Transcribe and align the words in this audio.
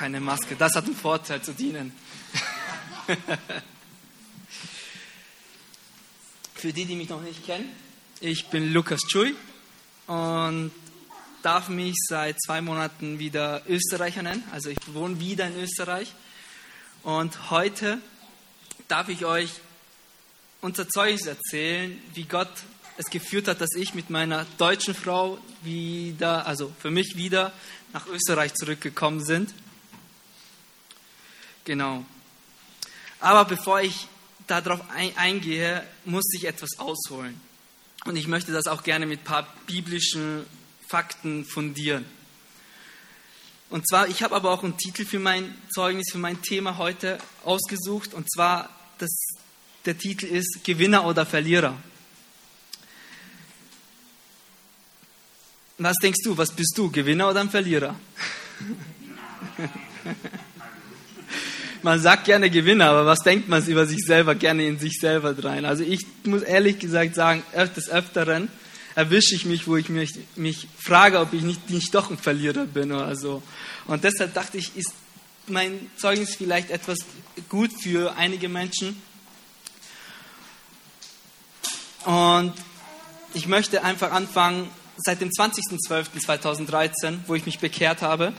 keine 0.00 0.18
Maske. 0.18 0.56
Das 0.56 0.74
hat 0.76 0.86
einen 0.86 0.96
Vorteil 0.96 1.42
zu 1.42 1.52
dienen. 1.52 1.92
Für 6.54 6.72
die, 6.72 6.86
die 6.86 6.96
mich 6.96 7.10
noch 7.10 7.20
nicht 7.20 7.44
kennen, 7.44 7.68
ich 8.18 8.46
bin 8.46 8.72
Lukas 8.72 9.02
Chui 9.02 9.34
und 10.06 10.70
darf 11.42 11.68
mich 11.68 11.96
seit 12.08 12.40
zwei 12.40 12.62
Monaten 12.62 13.18
wieder 13.18 13.60
Österreicher 13.68 14.22
nennen. 14.22 14.42
Also 14.52 14.70
ich 14.70 14.78
wohne 14.94 15.20
wieder 15.20 15.46
in 15.46 15.56
Österreich. 15.60 16.14
Und 17.02 17.50
heute 17.50 17.98
darf 18.88 19.10
ich 19.10 19.26
euch 19.26 19.50
unser 20.62 20.88
Zeugnis 20.88 21.26
erzählen, 21.26 22.00
wie 22.14 22.24
Gott 22.24 22.48
es 22.96 23.10
geführt 23.10 23.48
hat, 23.48 23.60
dass 23.60 23.74
ich 23.76 23.92
mit 23.92 24.08
meiner 24.08 24.46
deutschen 24.56 24.94
Frau 24.94 25.36
wieder, 25.60 26.46
also 26.46 26.72
für 26.78 26.90
mich 26.90 27.18
wieder 27.18 27.52
nach 27.92 28.06
Österreich 28.06 28.54
zurückgekommen 28.54 29.22
sind. 29.22 29.52
Genau. 31.64 32.04
Aber 33.20 33.44
bevor 33.44 33.80
ich 33.80 34.08
darauf 34.46 34.80
eingehe, 34.90 35.86
muss 36.04 36.24
ich 36.34 36.46
etwas 36.46 36.78
ausholen. 36.78 37.40
Und 38.04 38.16
ich 38.16 38.26
möchte 38.26 38.52
das 38.52 38.66
auch 38.66 38.82
gerne 38.82 39.06
mit 39.06 39.20
ein 39.20 39.24
paar 39.24 39.46
biblischen 39.66 40.46
Fakten 40.88 41.44
fundieren. 41.44 42.04
Und 43.68 43.86
zwar, 43.88 44.08
ich 44.08 44.22
habe 44.22 44.34
aber 44.34 44.50
auch 44.50 44.64
einen 44.64 44.76
Titel 44.76 45.04
für 45.04 45.20
mein 45.20 45.54
Zeugnis, 45.72 46.10
für 46.10 46.18
mein 46.18 46.42
Thema 46.42 46.78
heute 46.78 47.18
ausgesucht. 47.44 48.14
Und 48.14 48.28
zwar, 48.32 48.68
das, 48.98 49.10
der 49.84 49.96
Titel 49.96 50.26
ist 50.26 50.64
Gewinner 50.64 51.04
oder 51.06 51.24
Verlierer. 51.24 51.76
Was 55.78 55.96
denkst 56.02 56.24
du, 56.24 56.36
was 56.36 56.50
bist 56.50 56.76
du, 56.76 56.90
Gewinner 56.90 57.30
oder 57.30 57.40
ein 57.40 57.50
Verlierer? 57.50 57.94
man 61.82 62.00
sagt 62.00 62.24
gerne 62.24 62.50
Gewinner, 62.50 62.90
aber 62.90 63.06
was 63.06 63.20
denkt 63.20 63.48
man 63.48 63.64
über 63.66 63.86
sich 63.86 64.00
selber 64.04 64.34
gerne 64.34 64.66
in 64.66 64.78
sich 64.78 64.98
selber 65.00 65.34
rein? 65.44 65.64
Also 65.64 65.84
ich 65.84 66.06
muss 66.24 66.42
ehrlich 66.42 66.78
gesagt 66.78 67.14
sagen, 67.14 67.42
des 67.76 67.88
Öfteren 67.88 68.48
erwische 68.94 69.34
ich 69.34 69.44
mich, 69.44 69.66
wo 69.66 69.76
ich 69.76 69.88
mich, 69.88 70.12
mich 70.36 70.68
frage, 70.78 71.20
ob 71.20 71.32
ich 71.32 71.42
nicht, 71.42 71.70
nicht 71.70 71.94
doch 71.94 72.10
ein 72.10 72.18
Verlierer 72.18 72.66
bin 72.66 72.92
oder 72.92 73.16
so. 73.16 73.42
Und 73.86 74.04
deshalb 74.04 74.34
dachte 74.34 74.58
ich, 74.58 74.76
ist 74.76 74.92
mein 75.46 75.90
Zeugnis 75.96 76.34
vielleicht 76.34 76.70
etwas 76.70 76.98
gut 77.48 77.70
für 77.80 78.16
einige 78.16 78.48
Menschen. 78.48 79.00
Und 82.04 82.52
ich 83.34 83.46
möchte 83.46 83.84
einfach 83.84 84.12
anfangen 84.12 84.68
seit 84.96 85.20
dem 85.20 85.30
20.12.2013, 85.30 87.20
wo 87.26 87.34
ich 87.34 87.46
mich 87.46 87.58
bekehrt 87.58 88.02
habe, 88.02 88.32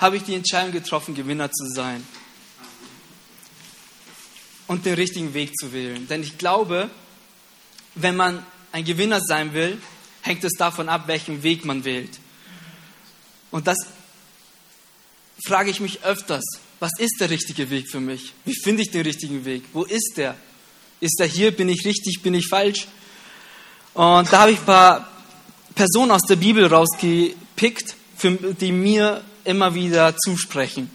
habe 0.00 0.16
ich 0.16 0.22
die 0.22 0.34
Entscheidung 0.34 0.72
getroffen, 0.72 1.14
Gewinner 1.14 1.52
zu 1.52 1.66
sein 1.68 2.04
und 4.66 4.86
den 4.86 4.94
richtigen 4.94 5.34
Weg 5.34 5.54
zu 5.56 5.72
wählen. 5.72 6.08
Denn 6.08 6.22
ich 6.22 6.38
glaube, 6.38 6.90
wenn 7.94 8.16
man 8.16 8.44
ein 8.72 8.84
Gewinner 8.84 9.20
sein 9.20 9.52
will, 9.52 9.78
hängt 10.22 10.42
es 10.42 10.54
davon 10.56 10.88
ab, 10.88 11.02
welchen 11.06 11.42
Weg 11.42 11.64
man 11.64 11.84
wählt. 11.84 12.18
Und 13.50 13.66
das 13.66 13.76
frage 15.46 15.70
ich 15.70 15.80
mich 15.80 16.02
öfters. 16.02 16.44
Was 16.78 16.92
ist 16.98 17.16
der 17.20 17.28
richtige 17.28 17.68
Weg 17.68 17.90
für 17.90 18.00
mich? 18.00 18.32
Wie 18.44 18.54
finde 18.54 18.82
ich 18.82 18.90
den 18.90 19.02
richtigen 19.02 19.44
Weg? 19.44 19.64
Wo 19.74 19.84
ist 19.84 20.14
der? 20.16 20.34
Ist 21.00 21.20
er 21.20 21.26
hier? 21.26 21.50
Bin 21.50 21.68
ich 21.68 21.84
richtig? 21.84 22.22
Bin 22.22 22.32
ich 22.32 22.46
falsch? 22.48 22.86
Und 23.92 24.32
da 24.32 24.40
habe 24.40 24.52
ich 24.52 24.58
ein 24.60 24.64
paar 24.64 25.10
Personen 25.74 26.10
aus 26.10 26.22
der 26.22 26.36
Bibel 26.36 26.64
rausgepickt, 26.66 27.96
für, 28.16 28.30
die 28.30 28.72
mir 28.72 29.24
immer 29.50 29.74
wieder 29.74 30.16
zusprechen. 30.16 30.90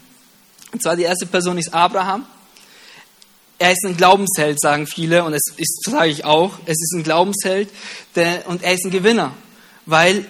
Und 0.72 0.82
zwar 0.82 0.96
die 0.96 1.04
erste 1.04 1.26
Person 1.26 1.58
ist 1.58 1.74
Abraham. 1.74 2.26
Er 3.58 3.72
ist 3.72 3.86
ein 3.86 3.96
Glaubensheld, 3.96 4.60
sagen 4.60 4.88
viele, 4.88 5.24
und 5.24 5.34
es 5.34 5.44
ist, 5.56 5.84
sage 5.86 6.10
ich 6.10 6.26
auch, 6.26 6.54
es 6.66 6.82
ist 6.82 6.94
ein 6.96 7.04
Glaubensheld 7.04 7.70
der, 8.16 8.48
und 8.48 8.64
er 8.64 8.74
ist 8.74 8.84
ein 8.84 8.92
Gewinner, 8.92 9.34
weil 9.86 10.26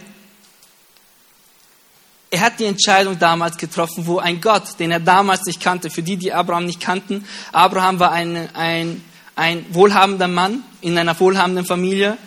er 2.29 2.41
hat 2.41 2.59
die 2.59 2.65
Entscheidung 2.65 3.17
damals 3.17 3.57
getroffen, 3.57 4.05
wo 4.05 4.19
ein 4.19 4.41
Gott, 4.41 4.79
den 4.79 4.91
er 4.91 4.99
damals 4.99 5.45
nicht 5.45 5.61
kannte, 5.61 5.89
für 5.89 6.03
die, 6.03 6.17
die 6.17 6.33
Abraham 6.33 6.65
nicht 6.65 6.81
kannten, 6.81 7.25
Abraham 7.51 7.99
war 7.99 8.11
ein, 8.11 8.53
ein, 8.55 9.03
ein 9.35 9.65
wohlhabender 9.69 10.27
Mann 10.27 10.63
in 10.81 10.97
einer 10.97 11.17
wohlhabenden 11.19 11.65
Familie, 11.65 12.17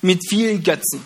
mit 0.00 0.20
vielen 0.28 0.62
Götzen. 0.62 1.04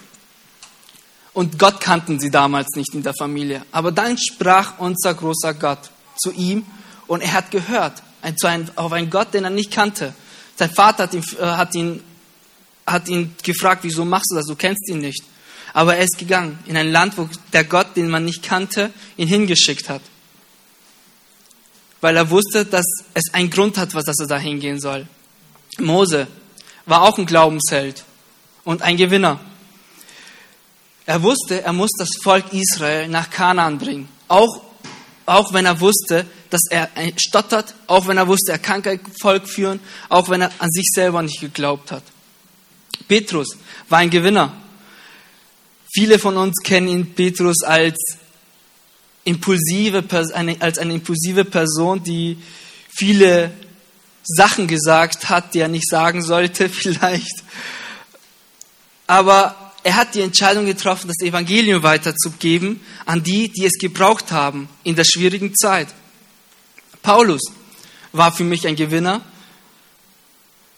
Und 1.35 1.59
Gott 1.59 1.81
kannten 1.81 2.21
sie 2.21 2.31
damals 2.31 2.69
nicht 2.77 2.95
in 2.95 3.03
der 3.03 3.15
Familie. 3.15 3.65
Aber 3.73 3.91
dann 3.91 4.19
sprach 4.19 4.79
unser 4.79 5.15
großer 5.15 5.55
Gott 5.55 5.91
zu 6.19 6.31
ihm 6.33 6.65
und 7.07 7.23
er 7.23 7.33
hat 7.33 7.51
gehört 7.51 8.03
auf 8.77 8.93
einen 8.93 9.11
Gott, 9.11 9.35
den 9.35 9.45
er 9.45 9.51
nicht 9.51 9.73
kannte. 9.73 10.15
Sein 10.57 10.71
Vater 10.71 11.05
hat 11.05 11.15
ihn, 11.15 11.25
äh, 11.41 11.45
hat 11.45 11.75
ihn, 11.75 12.03
hat 12.87 13.09
ihn 13.09 13.35
gefragt, 13.43 13.83
wieso 13.83 14.05
machst 14.05 14.31
du 14.31 14.37
das? 14.37 14.47
Du 14.47 14.55
kennst 14.55 14.89
ihn 14.89 14.99
nicht. 14.99 15.25
Aber 15.73 15.97
er 15.97 16.05
ist 16.05 16.19
gegangen 16.19 16.59
in 16.67 16.77
ein 16.77 16.93
Land, 16.93 17.17
wo 17.17 17.29
der 17.53 17.65
Gott, 17.65 17.97
den 17.97 18.09
man 18.09 18.25
nicht 18.25 18.43
kannte, 18.43 18.93
ihn 19.17 19.27
hingeschickt 19.27 19.89
hat. 19.89 20.03
Weil 22.01 22.17
er 22.17 22.31
wusste, 22.31 22.65
dass 22.65 22.85
es 23.15 23.33
einen 23.33 23.51
Grund 23.51 23.79
hat, 23.79 23.95
was 23.95 24.05
dass 24.05 24.19
er 24.21 24.27
da 24.27 24.39
hingehen 24.39 24.81
soll. 24.81 25.07
Mose 25.79 26.27
war 26.85 27.03
auch 27.03 27.19
ein 27.19 27.27
Glaubensheld 27.27 28.05
und 28.65 28.83
ein 28.83 28.97
Gewinner. 28.97 29.41
Er 31.07 31.23
wusste, 31.23 31.63
er 31.63 31.73
muss 31.73 31.91
das 31.99 32.11
Volk 32.23 32.53
Israel 32.53 33.09
nach 33.09 33.31
Kanaan 33.31 33.79
bringen. 33.79 34.09
Auch, 34.29 34.63
auch 35.27 35.53
wenn 35.53 35.67
er 35.67 35.81
wusste, 35.81 36.27
dass 36.51 36.63
er 36.71 36.89
stottert, 37.17 37.75
auch 37.87 38.07
wenn 38.07 38.19
er 38.19 38.29
wusste, 38.29 38.53
er 38.53 38.59
kann 38.59 38.83
kein 38.83 39.01
Volk 39.21 39.49
führen, 39.49 39.81
auch 40.09 40.29
wenn 40.29 40.43
er 40.43 40.53
an 40.59 40.71
sich 40.71 40.87
selber 40.95 41.23
nicht 41.23 41.41
geglaubt 41.41 41.91
hat. 41.91 42.05
Petrus 43.09 43.57
war 43.89 43.99
ein 43.99 44.11
Gewinner. 44.11 44.53
Viele 45.93 46.19
von 46.19 46.37
uns 46.37 46.57
kennen 46.63 46.89
ihn 46.89 47.15
Petrus 47.15 47.63
als 47.63 47.99
impulsive, 49.25 50.05
als 50.61 50.79
eine 50.79 50.95
impulsive 50.95 51.45
Person, 51.45 52.03
die 52.03 52.39
viele 52.89 53.53
Sachen 54.25 54.67
gesagt 54.67 55.29
hat, 55.29 55.55
die 55.55 55.61
er 55.61 55.69
nicht 55.69 55.89
sagen 55.89 56.23
sollte, 56.23 56.69
vielleicht. 56.71 57.43
Aber 59.07 59.62
er 59.85 59.97
hat 59.97 60.15
die 60.15 60.21
Entscheidung 60.21 60.67
getroffen, 60.67 61.09
das 61.09 61.27
Evangelium 61.27 61.83
weiterzugeben 61.83 62.81
an 63.05 63.23
die, 63.23 63.49
die 63.49 63.65
es 63.65 63.79
gebraucht 63.81 64.31
haben 64.31 64.69
in 64.85 64.95
der 64.95 65.05
schwierigen 65.05 65.55
Zeit. 65.55 65.89
Paulus 67.03 67.43
war 68.13 68.33
für 68.33 68.45
mich 68.45 68.67
ein 68.67 68.77
Gewinner, 68.77 69.23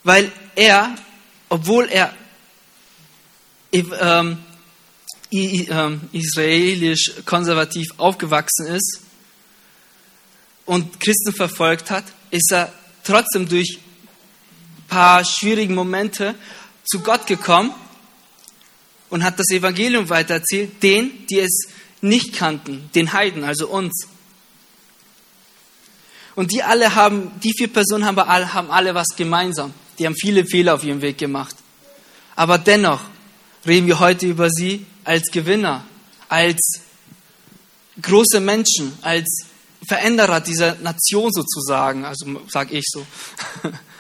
weil 0.04 0.32
er, 0.54 0.94
obwohl 1.48 1.88
er 1.88 2.14
ähm, 3.72 4.38
ähm, 5.30 6.00
israelisch 6.12 7.12
konservativ 7.26 7.88
aufgewachsen 7.98 8.66
ist 8.68 9.00
und 10.64 11.00
Christen 11.00 11.34
verfolgt 11.34 11.90
hat, 11.90 12.04
ist 12.30 12.52
er 12.52 12.72
trotzdem 13.02 13.48
durch 13.48 13.78
ein 13.78 14.88
paar 14.88 15.24
schwierige 15.24 15.74
Momente 15.74 16.34
zu 16.84 17.00
Gott 17.00 17.26
gekommen 17.26 17.74
und 19.10 19.24
hat 19.24 19.38
das 19.38 19.50
Evangelium 19.50 20.08
weitererzählt, 20.08 20.82
denen, 20.82 21.26
die 21.26 21.40
es 21.40 21.68
nicht 22.00 22.34
kannten, 22.34 22.90
den 22.94 23.12
Heiden, 23.12 23.44
also 23.44 23.68
uns. 23.68 24.08
Und 26.34 26.52
die 26.52 26.62
alle 26.62 26.94
haben, 26.94 27.30
die 27.42 27.52
vier 27.56 27.68
Personen 27.68 28.04
haben, 28.04 28.18
haben 28.18 28.70
alle 28.70 28.94
was 28.94 29.08
gemeinsam. 29.16 29.72
Die 29.98 30.06
haben 30.06 30.16
viele 30.16 30.44
Fehler 30.44 30.74
auf 30.74 30.84
ihrem 30.84 31.00
Weg 31.00 31.18
gemacht. 31.18 31.54
Aber 32.34 32.58
dennoch 32.58 33.00
reden 33.64 33.86
wir 33.86 34.00
heute 34.00 34.26
über 34.26 34.50
sie 34.50 34.84
als 35.04 35.30
Gewinner, 35.30 35.84
als 36.28 36.80
große 38.02 38.40
Menschen, 38.40 38.98
als 39.02 39.46
Veränderer 39.86 40.40
dieser 40.40 40.74
Nation 40.76 41.30
sozusagen, 41.32 42.04
also 42.04 42.26
sage 42.48 42.78
ich 42.78 42.84
so. 42.86 43.06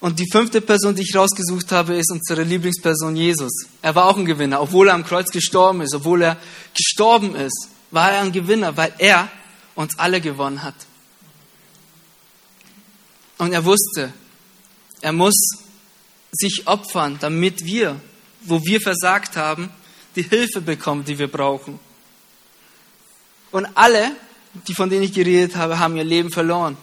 Und 0.00 0.20
die 0.20 0.30
fünfte 0.30 0.60
Person, 0.60 0.94
die 0.94 1.02
ich 1.02 1.16
rausgesucht 1.16 1.72
habe, 1.72 1.96
ist 1.96 2.12
unsere 2.12 2.44
Lieblingsperson 2.44 3.16
Jesus. 3.16 3.66
Er 3.82 3.94
war 3.96 4.06
auch 4.06 4.16
ein 4.16 4.24
Gewinner, 4.24 4.60
obwohl 4.60 4.88
er 4.88 4.94
am 4.94 5.04
Kreuz 5.04 5.30
gestorben 5.30 5.80
ist, 5.80 5.94
obwohl 5.94 6.22
er 6.22 6.36
gestorben 6.72 7.34
ist, 7.34 7.68
war 7.90 8.12
er 8.12 8.20
ein 8.20 8.32
Gewinner, 8.32 8.76
weil 8.76 8.92
er 8.98 9.28
uns 9.74 9.98
alle 9.98 10.20
gewonnen 10.20 10.62
hat. 10.62 10.74
Und 13.38 13.52
er 13.52 13.64
wusste, 13.64 14.12
er 15.00 15.12
muss 15.12 15.34
sich 16.30 16.66
opfern, 16.66 17.18
damit 17.20 17.64
wir, 17.64 18.00
wo 18.42 18.64
wir 18.64 18.80
versagt 18.80 19.36
haben, 19.36 19.70
die 20.14 20.22
Hilfe 20.22 20.60
bekommen, 20.60 21.04
die 21.04 21.18
wir 21.18 21.28
brauchen. 21.28 21.80
Und 23.50 23.66
alle, 23.74 24.12
die 24.68 24.74
von 24.74 24.90
denen 24.90 25.04
ich 25.04 25.12
geredet 25.12 25.56
habe, 25.56 25.78
haben 25.78 25.96
ihr 25.96 26.04
Leben 26.04 26.30
verloren 26.30 26.76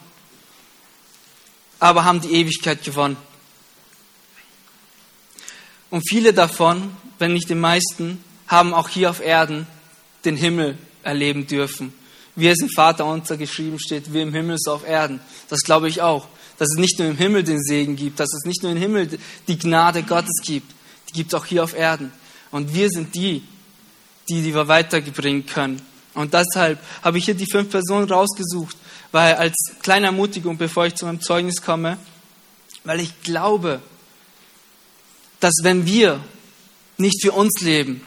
aber 1.80 2.06
haben 2.06 2.22
die 2.22 2.34
Ewigkeit 2.34 2.84
gewonnen. 2.84 3.18
Und 5.90 6.04
viele 6.08 6.34
davon, 6.34 6.96
wenn 7.20 7.34
nicht 7.34 7.50
die 7.50 7.56
meisten, 7.56 8.24
haben 8.48 8.74
auch 8.74 8.90
hier 8.90 9.10
auf 9.10 9.22
Erden 9.22 9.68
den 10.26 10.36
Himmel 10.36 10.78
erleben 11.04 11.48
dürfen. 11.48 11.94
Wie 12.36 12.48
es 12.48 12.60
im 12.60 12.70
Vater 12.70 13.06
unser 13.06 13.38
geschrieben 13.38 13.80
steht, 13.80 14.12
wie 14.12 14.22
im 14.22 14.34
Himmel 14.34 14.58
so 14.60 14.74
auf 14.74 14.86
Erden. 14.86 15.22
Das 15.50 15.62
glaube 15.62 15.88
ich 15.88 16.02
auch. 16.02 16.28
Dass 16.58 16.70
es 16.70 16.78
nicht 16.78 17.00
nur 17.00 17.08
im 17.08 17.18
Himmel 17.18 17.44
den 17.44 17.62
Segen 17.62 17.96
gibt, 17.96 18.20
dass 18.20 18.34
es 18.34 18.46
nicht 18.46 18.64
nur 18.64 18.72
im 18.72 18.78
Himmel 18.78 19.20
die 19.48 19.58
Gnade 19.58 20.04
Gottes 20.04 20.42
gibt, 20.44 20.74
die 21.10 21.14
gibt 21.14 21.34
es 21.34 21.40
auch 21.40 21.46
hier 21.46 21.64
auf 21.64 21.76
Erden. 21.76 22.12
Und 22.52 22.74
wir 22.74 22.90
sind 22.90 23.16
die, 23.16 23.44
die, 24.30 24.42
die 24.42 24.54
wir 24.54 24.68
weiterbringen 24.68 25.46
können. 25.46 25.82
Und 26.14 26.34
deshalb 26.34 26.80
habe 27.04 27.18
ich 27.18 27.26
hier 27.26 27.36
die 27.36 27.50
fünf 27.50 27.70
Personen 27.70 28.10
rausgesucht, 28.10 28.76
weil 29.16 29.36
als 29.36 29.56
kleine 29.82 30.08
Ermutigung, 30.08 30.58
bevor 30.58 30.88
ich 30.88 30.96
zu 30.96 31.06
meinem 31.06 31.22
Zeugnis 31.22 31.62
komme, 31.62 31.98
weil 32.84 33.00
ich 33.00 33.22
glaube, 33.22 33.82
dass 35.40 35.54
wenn 35.62 35.86
wir 35.86 36.22
nicht 36.98 37.24
für 37.24 37.32
uns 37.32 37.62
leben, 37.62 38.02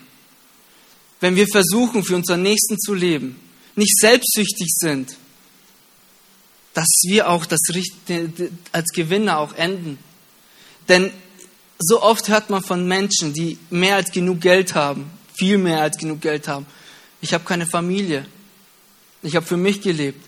wenn 1.20 1.34
wir 1.34 1.46
versuchen, 1.48 2.04
für 2.04 2.14
unseren 2.14 2.42
Nächsten 2.42 2.78
zu 2.78 2.92
leben, 2.92 3.40
nicht 3.74 3.98
selbstsüchtig 3.98 4.68
sind, 4.68 5.16
dass 6.74 6.90
wir 7.06 7.30
auch 7.30 7.46
das, 7.46 7.60
als 8.72 8.90
Gewinner 8.90 9.38
auch 9.38 9.54
enden. 9.54 9.98
Denn 10.90 11.10
so 11.78 12.02
oft 12.02 12.28
hört 12.28 12.50
man 12.50 12.62
von 12.62 12.86
Menschen, 12.86 13.32
die 13.32 13.56
mehr 13.70 13.96
als 13.96 14.12
genug 14.12 14.42
Geld 14.42 14.74
haben, 14.74 15.10
viel 15.32 15.56
mehr 15.56 15.80
als 15.80 15.96
genug 15.96 16.20
Geld 16.20 16.48
haben. 16.48 16.66
Ich 17.22 17.32
habe 17.32 17.44
keine 17.44 17.64
Familie. 17.64 18.26
Ich 19.22 19.36
habe 19.36 19.46
für 19.46 19.56
mich 19.56 19.80
gelebt. 19.80 20.27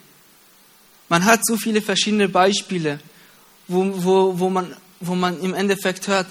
Man 1.10 1.24
hat 1.24 1.44
so 1.44 1.56
viele 1.56 1.82
verschiedene 1.82 2.28
Beispiele, 2.28 3.00
wo, 3.66 3.84
wo, 4.04 4.38
wo, 4.38 4.48
man, 4.48 4.76
wo 5.00 5.16
man 5.16 5.40
im 5.40 5.54
Endeffekt 5.54 6.06
hört, 6.06 6.28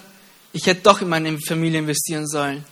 ich 0.53 0.65
hätte 0.65 0.81
doch 0.83 1.01
in 1.01 1.09
meine 1.09 1.37
Familie 1.39 1.79
investieren 1.79 2.25
sollen. 2.25 2.63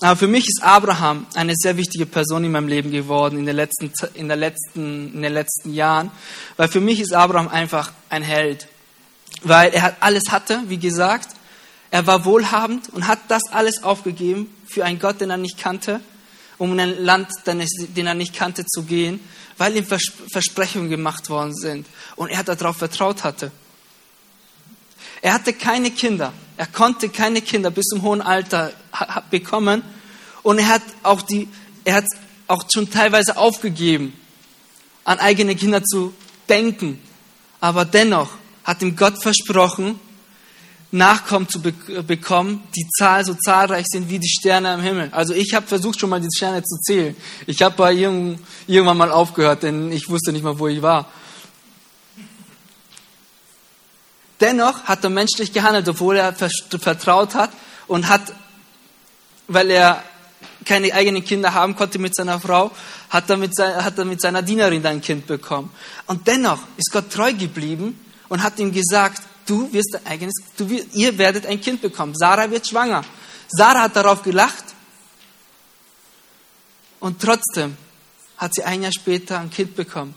Aber 0.00 0.16
für 0.16 0.26
mich 0.26 0.46
ist 0.48 0.62
Abraham 0.62 1.26
eine 1.34 1.52
sehr 1.54 1.76
wichtige 1.76 2.06
Person 2.06 2.44
in 2.44 2.52
meinem 2.52 2.68
Leben 2.68 2.90
geworden 2.90 3.38
in, 3.38 3.44
den 3.44 3.56
letzten, 3.56 3.92
in, 4.14 4.28
der 4.28 4.38
letzten, 4.38 5.12
in 5.12 5.20
den 5.20 5.34
letzten 5.34 5.74
Jahren, 5.74 6.12
weil 6.56 6.68
für 6.68 6.80
mich 6.80 7.00
ist 7.00 7.12
Abraham 7.12 7.48
einfach 7.48 7.92
ein 8.08 8.22
Held, 8.22 8.68
weil 9.42 9.74
er 9.74 9.98
alles 10.00 10.30
hatte, 10.30 10.62
wie 10.68 10.78
gesagt, 10.78 11.28
er 11.90 12.06
war 12.06 12.24
wohlhabend 12.24 12.88
und 12.88 13.06
hat 13.06 13.18
das 13.28 13.42
alles 13.50 13.82
aufgegeben 13.82 14.48
für 14.66 14.86
einen 14.86 14.98
Gott, 14.98 15.20
den 15.20 15.28
er 15.28 15.36
nicht 15.36 15.58
kannte, 15.58 16.00
um 16.56 16.72
in 16.72 16.80
ein 16.80 17.04
Land, 17.04 17.28
den 17.44 18.06
er 18.06 18.14
nicht 18.14 18.34
kannte, 18.34 18.64
zu 18.64 18.84
gehen, 18.84 19.20
weil 19.58 19.76
ihm 19.76 19.84
Versprechungen 19.84 20.88
gemacht 20.88 21.28
worden 21.28 21.54
sind 21.54 21.86
und 22.16 22.30
er 22.30 22.44
darauf 22.44 22.76
vertraut 22.76 23.24
hatte. 23.24 23.50
Er 25.20 25.34
hatte 25.34 25.52
keine 25.52 25.90
Kinder. 25.90 26.32
Er 26.56 26.66
konnte 26.66 27.08
keine 27.08 27.42
Kinder 27.42 27.70
bis 27.70 27.86
zum 27.86 28.02
hohen 28.02 28.22
Alter 28.22 28.72
bekommen. 29.30 29.82
Und 30.42 30.58
er 30.58 30.68
hat 30.68 30.82
auch 31.02 31.22
die, 31.22 31.48
er 31.84 31.96
hat 31.96 32.06
auch 32.46 32.64
schon 32.72 32.90
teilweise 32.90 33.36
aufgegeben, 33.36 34.12
an 35.04 35.18
eigene 35.18 35.56
Kinder 35.56 35.82
zu 35.82 36.14
denken. 36.48 37.00
Aber 37.60 37.84
dennoch 37.84 38.30
hat 38.64 38.82
ihm 38.82 38.96
Gott 38.96 39.20
versprochen, 39.22 39.98
Nachkommen 40.90 41.48
zu 41.48 41.60
bekommen, 41.60 42.62
die 42.74 42.86
Zahl 42.98 43.22
so 43.24 43.34
zahlreich 43.34 43.84
sind 43.88 44.08
wie 44.08 44.18
die 44.18 44.28
Sterne 44.28 44.70
am 44.70 44.80
Himmel. 44.80 45.10
Also 45.12 45.34
ich 45.34 45.52
habe 45.52 45.66
versucht 45.66 46.00
schon 46.00 46.08
mal 46.08 46.20
die 46.20 46.28
Sterne 46.34 46.62
zu 46.62 46.76
zählen. 46.80 47.14
Ich 47.46 47.60
habe 47.60 47.76
bei 47.76 47.92
irgendwann 47.92 48.96
mal 48.96 49.10
aufgehört, 49.10 49.64
denn 49.64 49.92
ich 49.92 50.08
wusste 50.08 50.32
nicht 50.32 50.42
mal, 50.42 50.58
wo 50.58 50.66
ich 50.66 50.80
war. 50.80 51.10
Dennoch 54.40 54.84
hat 54.84 55.04
er 55.04 55.10
menschlich 55.10 55.52
gehandelt, 55.52 55.88
obwohl 55.88 56.16
er 56.16 56.32
vertraut 56.32 57.34
hat 57.34 57.50
und 57.86 58.08
hat, 58.08 58.32
weil 59.46 59.70
er 59.70 60.02
keine 60.64 60.92
eigenen 60.94 61.24
Kinder 61.24 61.54
haben 61.54 61.74
konnte 61.76 61.98
mit 61.98 62.14
seiner 62.14 62.40
Frau, 62.40 62.70
hat 63.10 63.28
er 63.30 63.36
mit, 63.36 63.54
seiner, 63.54 63.84
hat 63.84 63.98
er 63.98 64.04
mit 64.04 64.20
seiner 64.20 64.42
Dienerin 64.42 64.84
ein 64.86 65.00
Kind 65.00 65.26
bekommen. 65.26 65.70
Und 66.06 66.26
dennoch 66.26 66.60
ist 66.76 66.92
Gott 66.92 67.10
treu 67.10 67.32
geblieben 67.32 67.98
und 68.28 68.42
hat 68.42 68.58
ihm 68.58 68.72
gesagt, 68.72 69.22
du 69.48 69.72
wirst 69.72 69.96
ein 69.96 70.06
eigenes, 70.06 70.34
du, 70.56 70.66
ihr 70.66 71.18
werdet 71.18 71.46
ein 71.46 71.60
Kind 71.60 71.80
bekommen. 71.80 72.14
Sarah 72.14 72.50
wird 72.50 72.66
schwanger. 72.66 73.04
Sarah 73.48 73.82
hat 73.82 73.96
darauf 73.96 74.22
gelacht 74.22 74.64
und 77.00 77.20
trotzdem 77.20 77.76
hat 78.36 78.54
sie 78.54 78.62
ein 78.62 78.82
Jahr 78.82 78.92
später 78.92 79.40
ein 79.40 79.50
Kind 79.50 79.74
bekommen. 79.74 80.14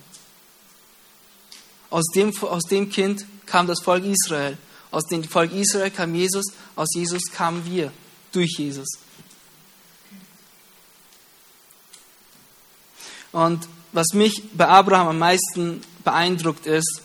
Aus 1.89 2.05
dem, 2.13 2.31
aus 2.43 2.63
dem 2.63 2.89
Kind 2.89 3.25
kam 3.45 3.67
das 3.67 3.81
Volk 3.81 4.03
Israel. 4.05 4.57
Aus 4.91 5.03
dem 5.05 5.23
Volk 5.23 5.53
Israel 5.53 5.89
kam 5.91 6.13
Jesus, 6.13 6.45
aus 6.75 6.89
Jesus 6.93 7.23
kamen 7.31 7.65
wir, 7.65 7.91
durch 8.31 8.57
Jesus. 8.57 8.87
Und 13.31 13.67
was 13.93 14.07
mich 14.13 14.41
bei 14.53 14.67
Abraham 14.67 15.09
am 15.09 15.19
meisten 15.19 15.81
beeindruckt 16.03 16.65
ist, 16.65 17.01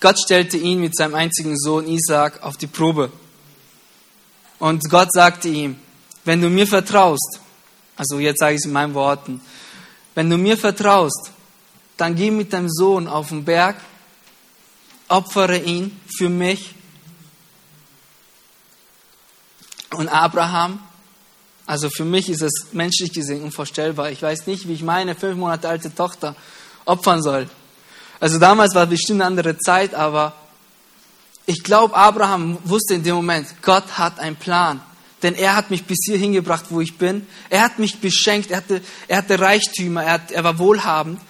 Gott 0.00 0.18
stellte 0.18 0.56
ihn 0.56 0.80
mit 0.80 0.96
seinem 0.96 1.14
einzigen 1.14 1.56
Sohn 1.58 1.86
Isaac 1.86 2.42
auf 2.42 2.56
die 2.56 2.66
Probe. 2.66 3.10
Und 4.58 4.88
Gott 4.90 5.12
sagte 5.12 5.48
ihm, 5.48 5.76
wenn 6.24 6.40
du 6.40 6.48
mir 6.48 6.66
vertraust, 6.66 7.40
also 7.96 8.18
jetzt 8.18 8.40
sage 8.40 8.54
ich 8.54 8.60
es 8.60 8.66
in 8.66 8.72
meinen 8.72 8.94
Worten, 8.94 9.40
wenn 10.14 10.28
du 10.28 10.36
mir 10.36 10.56
vertraust, 10.56 11.30
dann 11.96 12.14
geh 12.14 12.30
mit 12.30 12.52
deinem 12.52 12.70
Sohn 12.70 13.08
auf 13.08 13.28
den 13.28 13.44
Berg 13.44 13.76
opfere 15.08 15.58
ihn 15.58 15.98
für 16.16 16.28
mich. 16.28 16.74
Und 19.92 20.08
Abraham, 20.08 20.80
also 21.64 21.88
für 21.90 22.04
mich 22.04 22.28
ist 22.28 22.42
es 22.42 22.68
menschlich 22.72 23.12
gesehen 23.12 23.42
unvorstellbar. 23.42 24.10
Ich 24.10 24.22
weiß 24.22 24.46
nicht, 24.46 24.68
wie 24.68 24.74
ich 24.74 24.82
meine 24.82 25.14
fünf 25.14 25.36
Monate 25.36 25.68
alte 25.68 25.94
Tochter 25.94 26.34
opfern 26.84 27.22
soll. 27.22 27.48
Also 28.20 28.38
damals 28.38 28.74
war 28.74 28.86
bestimmt 28.86 29.20
eine 29.20 29.26
andere 29.26 29.58
Zeit, 29.58 29.94
aber 29.94 30.34
ich 31.46 31.62
glaube, 31.62 31.94
Abraham 31.94 32.58
wusste 32.64 32.94
in 32.94 33.02
dem 33.02 33.14
Moment, 33.14 33.48
Gott 33.62 33.98
hat 33.98 34.18
einen 34.18 34.36
Plan. 34.36 34.80
Denn 35.22 35.34
er 35.34 35.56
hat 35.56 35.70
mich 35.70 35.84
bis 35.84 35.98
hierhin 36.04 36.32
gebracht, 36.32 36.66
wo 36.70 36.80
ich 36.80 36.98
bin. 36.98 37.26
Er 37.48 37.62
hat 37.62 37.78
mich 37.78 38.00
beschenkt, 38.00 38.50
er 38.50 38.58
hatte, 38.58 38.82
er 39.08 39.18
hatte 39.18 39.38
Reichtümer, 39.38 40.04
er, 40.04 40.12
hat, 40.12 40.30
er 40.30 40.44
war 40.44 40.58
wohlhabend. 40.58 41.20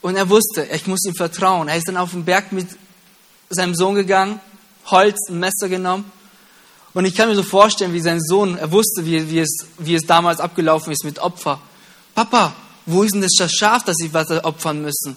Und 0.00 0.16
er 0.16 0.28
wusste, 0.28 0.66
ich 0.72 0.86
muss 0.86 1.04
ihm 1.06 1.14
vertrauen. 1.14 1.68
Er 1.68 1.76
ist 1.76 1.86
dann 1.86 1.96
auf 1.96 2.10
den 2.10 2.24
Berg 2.24 2.50
mit 2.50 2.66
seinem 3.48 3.74
Sohn 3.74 3.94
gegangen, 3.94 4.40
Holz, 4.86 5.28
ein 5.28 5.38
Messer 5.38 5.68
genommen. 5.68 6.10
Und 6.94 7.04
ich 7.04 7.14
kann 7.14 7.28
mir 7.28 7.36
so 7.36 7.42
vorstellen, 7.42 7.92
wie 7.92 8.00
sein 8.00 8.20
Sohn, 8.20 8.58
er 8.58 8.72
wusste, 8.72 9.06
wie, 9.06 9.30
wie, 9.30 9.38
es, 9.38 9.66
wie 9.78 9.94
es 9.94 10.04
damals 10.04 10.40
abgelaufen 10.40 10.92
ist 10.92 11.04
mit 11.04 11.20
Opfer. 11.20 11.60
Papa, 12.14 12.54
wo 12.86 13.02
ist 13.02 13.14
denn 13.14 13.22
das 13.22 13.52
Schaf, 13.52 13.84
das 13.84 13.96
ich 14.00 14.12
was 14.12 14.30
opfern 14.44 14.82
müssen? 14.82 15.16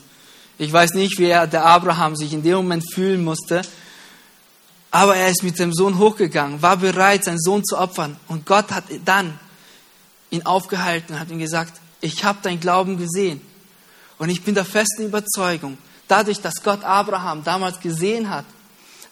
Ich 0.58 0.72
weiß 0.72 0.94
nicht, 0.94 1.20
wie 1.20 1.26
er, 1.26 1.48
der 1.48 1.66
Abraham 1.66 2.16
sich 2.16 2.32
in 2.32 2.44
dem 2.44 2.56
Moment 2.56 2.86
fühlen 2.94 3.24
musste. 3.24 3.62
Aber 4.92 5.16
er 5.18 5.30
ist 5.30 5.44
mit 5.44 5.60
dem 5.60 5.74
Sohn 5.74 5.98
hochgegangen, 5.98 6.62
war 6.62 6.78
bereit, 6.78 7.26
seinen 7.26 7.40
Sohn 7.40 7.66
zu 7.66 7.78
opfern. 7.78 8.16
Und 8.28 8.46
Gott 8.46 8.72
hat 8.72 8.86
dann 9.04 9.38
ihn 10.30 10.46
aufgehalten 10.46 11.14
und 11.14 11.20
hat 11.20 11.30
ihm 11.30 11.40
gesagt, 11.40 11.82
ich 12.00 12.24
habe 12.24 12.40
dein 12.42 12.60
Glauben 12.60 12.98
gesehen. 12.98 13.42
Und 14.18 14.30
ich 14.30 14.44
bin 14.44 14.56
der 14.56 14.64
festen 14.64 15.04
Überzeugung, 15.04 15.78
dadurch, 16.08 16.40
dass 16.40 16.64
Gott 16.64 16.84
Abraham 16.84 17.44
damals 17.44 17.80
gesehen 17.82 18.30
hat, 18.30 18.46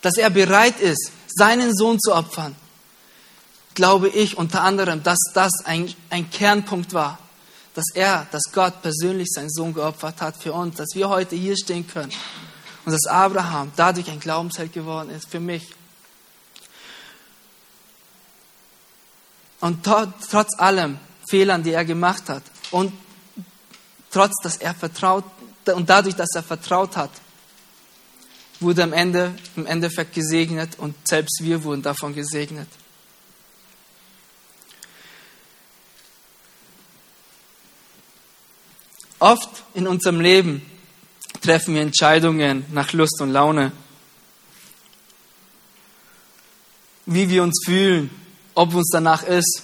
dass 0.01 0.15
er 0.17 0.29
bereit 0.29 0.79
ist, 0.79 1.11
seinen 1.27 1.75
Sohn 1.75 1.99
zu 1.99 2.13
opfern, 2.13 2.55
glaube 3.73 4.07
ich 4.07 4.37
unter 4.37 4.63
anderem, 4.63 5.03
dass 5.03 5.19
das 5.33 5.51
ein, 5.65 5.93
ein 6.09 6.29
Kernpunkt 6.29 6.93
war, 6.93 7.17
dass 7.73 7.85
er, 7.93 8.27
dass 8.31 8.51
Gott 8.51 8.81
persönlich 8.81 9.29
seinen 9.31 9.49
Sohn 9.49 9.73
geopfert 9.73 10.21
hat 10.21 10.37
für 10.37 10.53
uns, 10.53 10.75
dass 10.75 10.89
wir 10.93 11.09
heute 11.09 11.35
hier 11.35 11.55
stehen 11.57 11.87
können 11.87 12.11
und 12.85 12.91
dass 12.91 13.05
Abraham 13.07 13.71
dadurch 13.75 14.09
ein 14.09 14.19
Glaubensheld 14.19 14.73
geworden 14.73 15.09
ist 15.09 15.29
für 15.29 15.39
mich. 15.39 15.73
Und 19.59 19.83
trotz 19.83 20.59
allem 20.59 20.99
Fehlern, 21.29 21.63
die 21.63 21.71
er 21.71 21.85
gemacht 21.85 22.27
hat 22.27 22.43
und 22.71 22.91
trotz 24.11 24.33
dass 24.43 24.57
er 24.57 24.75
vertraut 24.75 25.23
und 25.65 25.89
dadurch, 25.89 26.15
dass 26.15 26.35
er 26.35 26.43
vertraut 26.43 26.97
hat, 26.97 27.11
wurde 28.59 28.83
am 28.83 28.93
Ende 28.93 29.33
im 29.55 29.65
Endeffekt 29.65 30.13
gesegnet 30.13 30.77
und 30.77 30.95
selbst 31.07 31.39
wir 31.41 31.63
wurden 31.63 31.81
davon 31.81 32.13
gesegnet. 32.13 32.67
Oft 39.23 39.63
in 39.73 39.87
unserem 39.87 40.19
Leben 40.19 40.61
treffen 41.41 41.75
wir 41.75 41.81
Entscheidungen 41.81 42.65
nach 42.73 42.91
Lust 42.91 43.21
und 43.21 43.29
Laune. 43.29 43.71
Wie 47.05 47.29
wir 47.29 47.41
uns 47.41 47.61
fühlen, 47.63 48.09
ob 48.53 48.75
uns 48.75 48.89
danach 48.91 49.23
ist. 49.23 49.63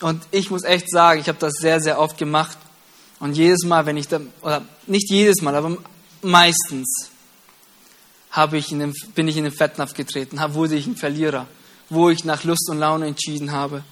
Und 0.00 0.24
ich 0.30 0.50
muss 0.50 0.64
echt 0.64 0.90
sagen, 0.90 1.18
ich 1.18 1.28
habe 1.28 1.38
das 1.38 1.54
sehr, 1.54 1.80
sehr 1.80 1.98
oft 1.98 2.18
gemacht. 2.18 2.58
Und 3.18 3.34
jedes 3.34 3.64
Mal, 3.64 3.86
wenn 3.86 3.96
ich 3.96 4.08
da, 4.08 4.20
oder 4.42 4.66
nicht 4.86 5.08
jedes 5.08 5.40
Mal, 5.40 5.54
aber 5.54 5.74
meistens 6.20 7.08
habe 8.30 8.58
ich 8.58 8.70
in 8.70 8.80
den, 8.80 8.94
bin 9.14 9.26
ich 9.26 9.38
in 9.38 9.44
den 9.44 9.54
Fettnapf 9.54 9.94
getreten, 9.94 10.38
wurde 10.52 10.74
ich 10.74 10.86
ein 10.86 10.96
Verlierer. 10.96 11.46
wo 11.88 12.10
ich 12.10 12.26
nach 12.26 12.44
Lust 12.44 12.68
und 12.68 12.78
Laune 12.78 13.06
entschieden 13.06 13.52
habe. 13.52 13.84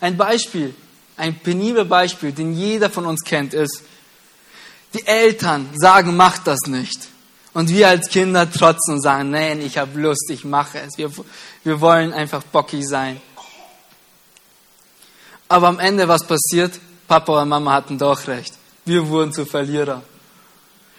Ein 0.00 0.16
Beispiel, 0.16 0.74
ein 1.20 1.38
penibles 1.38 1.88
Beispiel, 1.88 2.32
den 2.32 2.54
jeder 2.54 2.90
von 2.90 3.06
uns 3.06 3.22
kennt, 3.22 3.54
ist, 3.54 3.82
die 4.94 5.06
Eltern 5.06 5.68
sagen, 5.74 6.16
mach 6.16 6.38
das 6.38 6.60
nicht. 6.66 7.08
Und 7.52 7.68
wir 7.68 7.88
als 7.88 8.08
Kinder 8.08 8.50
trotzen 8.50 8.94
und 8.94 9.02
sagen, 9.02 9.30
nein, 9.30 9.60
ich 9.60 9.78
habe 9.78 10.00
Lust, 10.00 10.30
ich 10.30 10.44
mache 10.44 10.80
es. 10.80 10.96
Wir, 10.96 11.10
wir 11.64 11.80
wollen 11.80 12.12
einfach 12.12 12.42
bockig 12.44 12.86
sein. 12.86 13.20
Aber 15.48 15.68
am 15.68 15.78
Ende, 15.78 16.06
was 16.06 16.24
passiert? 16.26 16.78
Papa 17.08 17.42
und 17.42 17.48
Mama 17.48 17.72
hatten 17.72 17.98
doch 17.98 18.26
recht. 18.28 18.54
Wir 18.84 19.06
wurden 19.08 19.32
zu 19.32 19.44
Verlierer. 19.44 20.02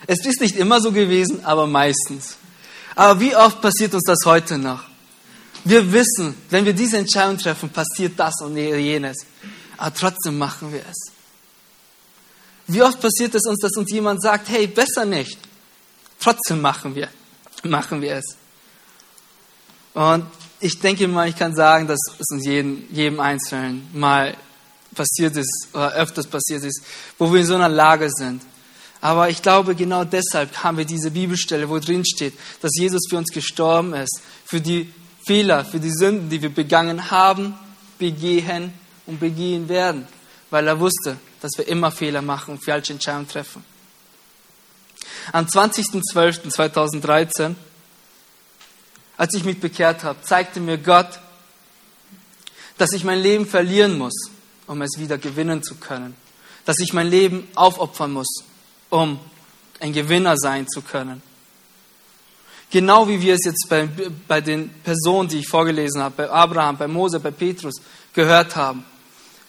Es 0.07 0.25
ist 0.25 0.41
nicht 0.41 0.57
immer 0.57 0.81
so 0.81 0.91
gewesen, 0.91 1.45
aber 1.45 1.67
meistens. 1.67 2.35
Aber 2.95 3.19
wie 3.19 3.35
oft 3.35 3.61
passiert 3.61 3.93
uns 3.93 4.03
das 4.03 4.19
heute 4.25 4.57
noch? 4.57 4.83
Wir 5.63 5.91
wissen, 5.93 6.35
wenn 6.49 6.65
wir 6.65 6.73
diese 6.73 6.97
Entscheidung 6.97 7.37
treffen, 7.37 7.69
passiert 7.69 8.13
das 8.17 8.33
und 8.41 8.57
jenes. 8.57 9.17
Aber 9.81 9.95
trotzdem 9.95 10.37
machen 10.37 10.71
wir 10.71 10.83
es. 10.87 11.11
Wie 12.67 12.83
oft 12.83 13.01
passiert 13.01 13.33
es 13.33 13.47
uns, 13.47 13.57
dass 13.61 13.75
uns 13.75 13.91
jemand 13.91 14.21
sagt, 14.21 14.47
hey, 14.49 14.67
besser 14.67 15.05
nicht. 15.05 15.39
Trotzdem 16.19 16.61
machen 16.61 16.93
wir, 16.93 17.09
machen 17.63 17.99
wir 17.99 18.17
es. 18.17 18.35
Und 19.95 20.27
ich 20.59 20.79
denke 20.79 21.07
mal, 21.07 21.27
ich 21.27 21.35
kann 21.35 21.55
sagen, 21.55 21.87
dass 21.87 21.97
es 22.19 22.27
uns 22.29 22.45
jedem, 22.45 22.83
jedem 22.91 23.19
Einzelnen 23.19 23.89
mal 23.91 24.37
passiert 24.93 25.35
ist 25.35 25.69
oder 25.73 25.93
öfters 25.93 26.27
passiert 26.27 26.63
ist, 26.63 26.83
wo 27.17 27.33
wir 27.33 27.39
in 27.39 27.47
so 27.47 27.55
einer 27.55 27.67
Lage 27.67 28.07
sind. 28.11 28.43
Aber 29.01 29.29
ich 29.29 29.41
glaube, 29.41 29.73
genau 29.73 30.03
deshalb 30.03 30.63
haben 30.63 30.77
wir 30.77 30.85
diese 30.85 31.09
Bibelstelle, 31.09 31.67
wo 31.67 31.79
drin 31.79 32.05
steht, 32.05 32.35
dass 32.61 32.69
Jesus 32.75 33.01
für 33.09 33.17
uns 33.17 33.29
gestorben 33.29 33.95
ist, 33.95 34.21
für 34.45 34.61
die 34.61 34.93
Fehler, 35.25 35.65
für 35.65 35.79
die 35.79 35.91
Sünden, 35.91 36.29
die 36.29 36.43
wir 36.43 36.53
begangen 36.53 37.09
haben, 37.09 37.55
begehen 37.97 38.73
und 39.05 39.19
begehen 39.19 39.69
werden, 39.69 40.07
weil 40.49 40.67
er 40.67 40.79
wusste, 40.79 41.17
dass 41.41 41.51
wir 41.57 41.67
immer 41.67 41.91
Fehler 41.91 42.21
machen 42.21 42.55
und 42.55 42.63
falsche 42.63 42.93
Entscheidungen 42.93 43.27
treffen. 43.27 43.63
Am 45.31 45.45
20.12.2013, 45.45 47.55
als 49.17 49.33
ich 49.33 49.43
mich 49.43 49.59
bekehrt 49.59 50.03
habe, 50.03 50.21
zeigte 50.21 50.59
mir 50.59 50.77
Gott, 50.77 51.19
dass 52.77 52.93
ich 52.93 53.03
mein 53.03 53.19
Leben 53.19 53.45
verlieren 53.45 53.97
muss, 53.97 54.31
um 54.67 54.81
es 54.81 54.97
wieder 54.97 55.17
gewinnen 55.17 55.63
zu 55.63 55.75
können. 55.75 56.15
Dass 56.65 56.79
ich 56.79 56.93
mein 56.93 57.07
Leben 57.07 57.47
aufopfern 57.55 58.11
muss, 58.11 58.43
um 58.89 59.19
ein 59.79 59.93
Gewinner 59.93 60.37
sein 60.37 60.67
zu 60.67 60.81
können. 60.81 61.21
Genau 62.71 63.07
wie 63.07 63.21
wir 63.21 63.33
es 63.33 63.45
jetzt 63.45 63.67
bei, 63.69 63.89
bei 64.27 64.39
den 64.39 64.69
Personen, 64.69 65.27
die 65.27 65.39
ich 65.39 65.47
vorgelesen 65.47 66.01
habe, 66.01 66.15
bei 66.15 66.29
Abraham, 66.29 66.77
bei 66.77 66.87
Mose, 66.87 67.19
bei 67.19 67.31
Petrus 67.31 67.75
gehört 68.13 68.55
haben. 68.55 68.85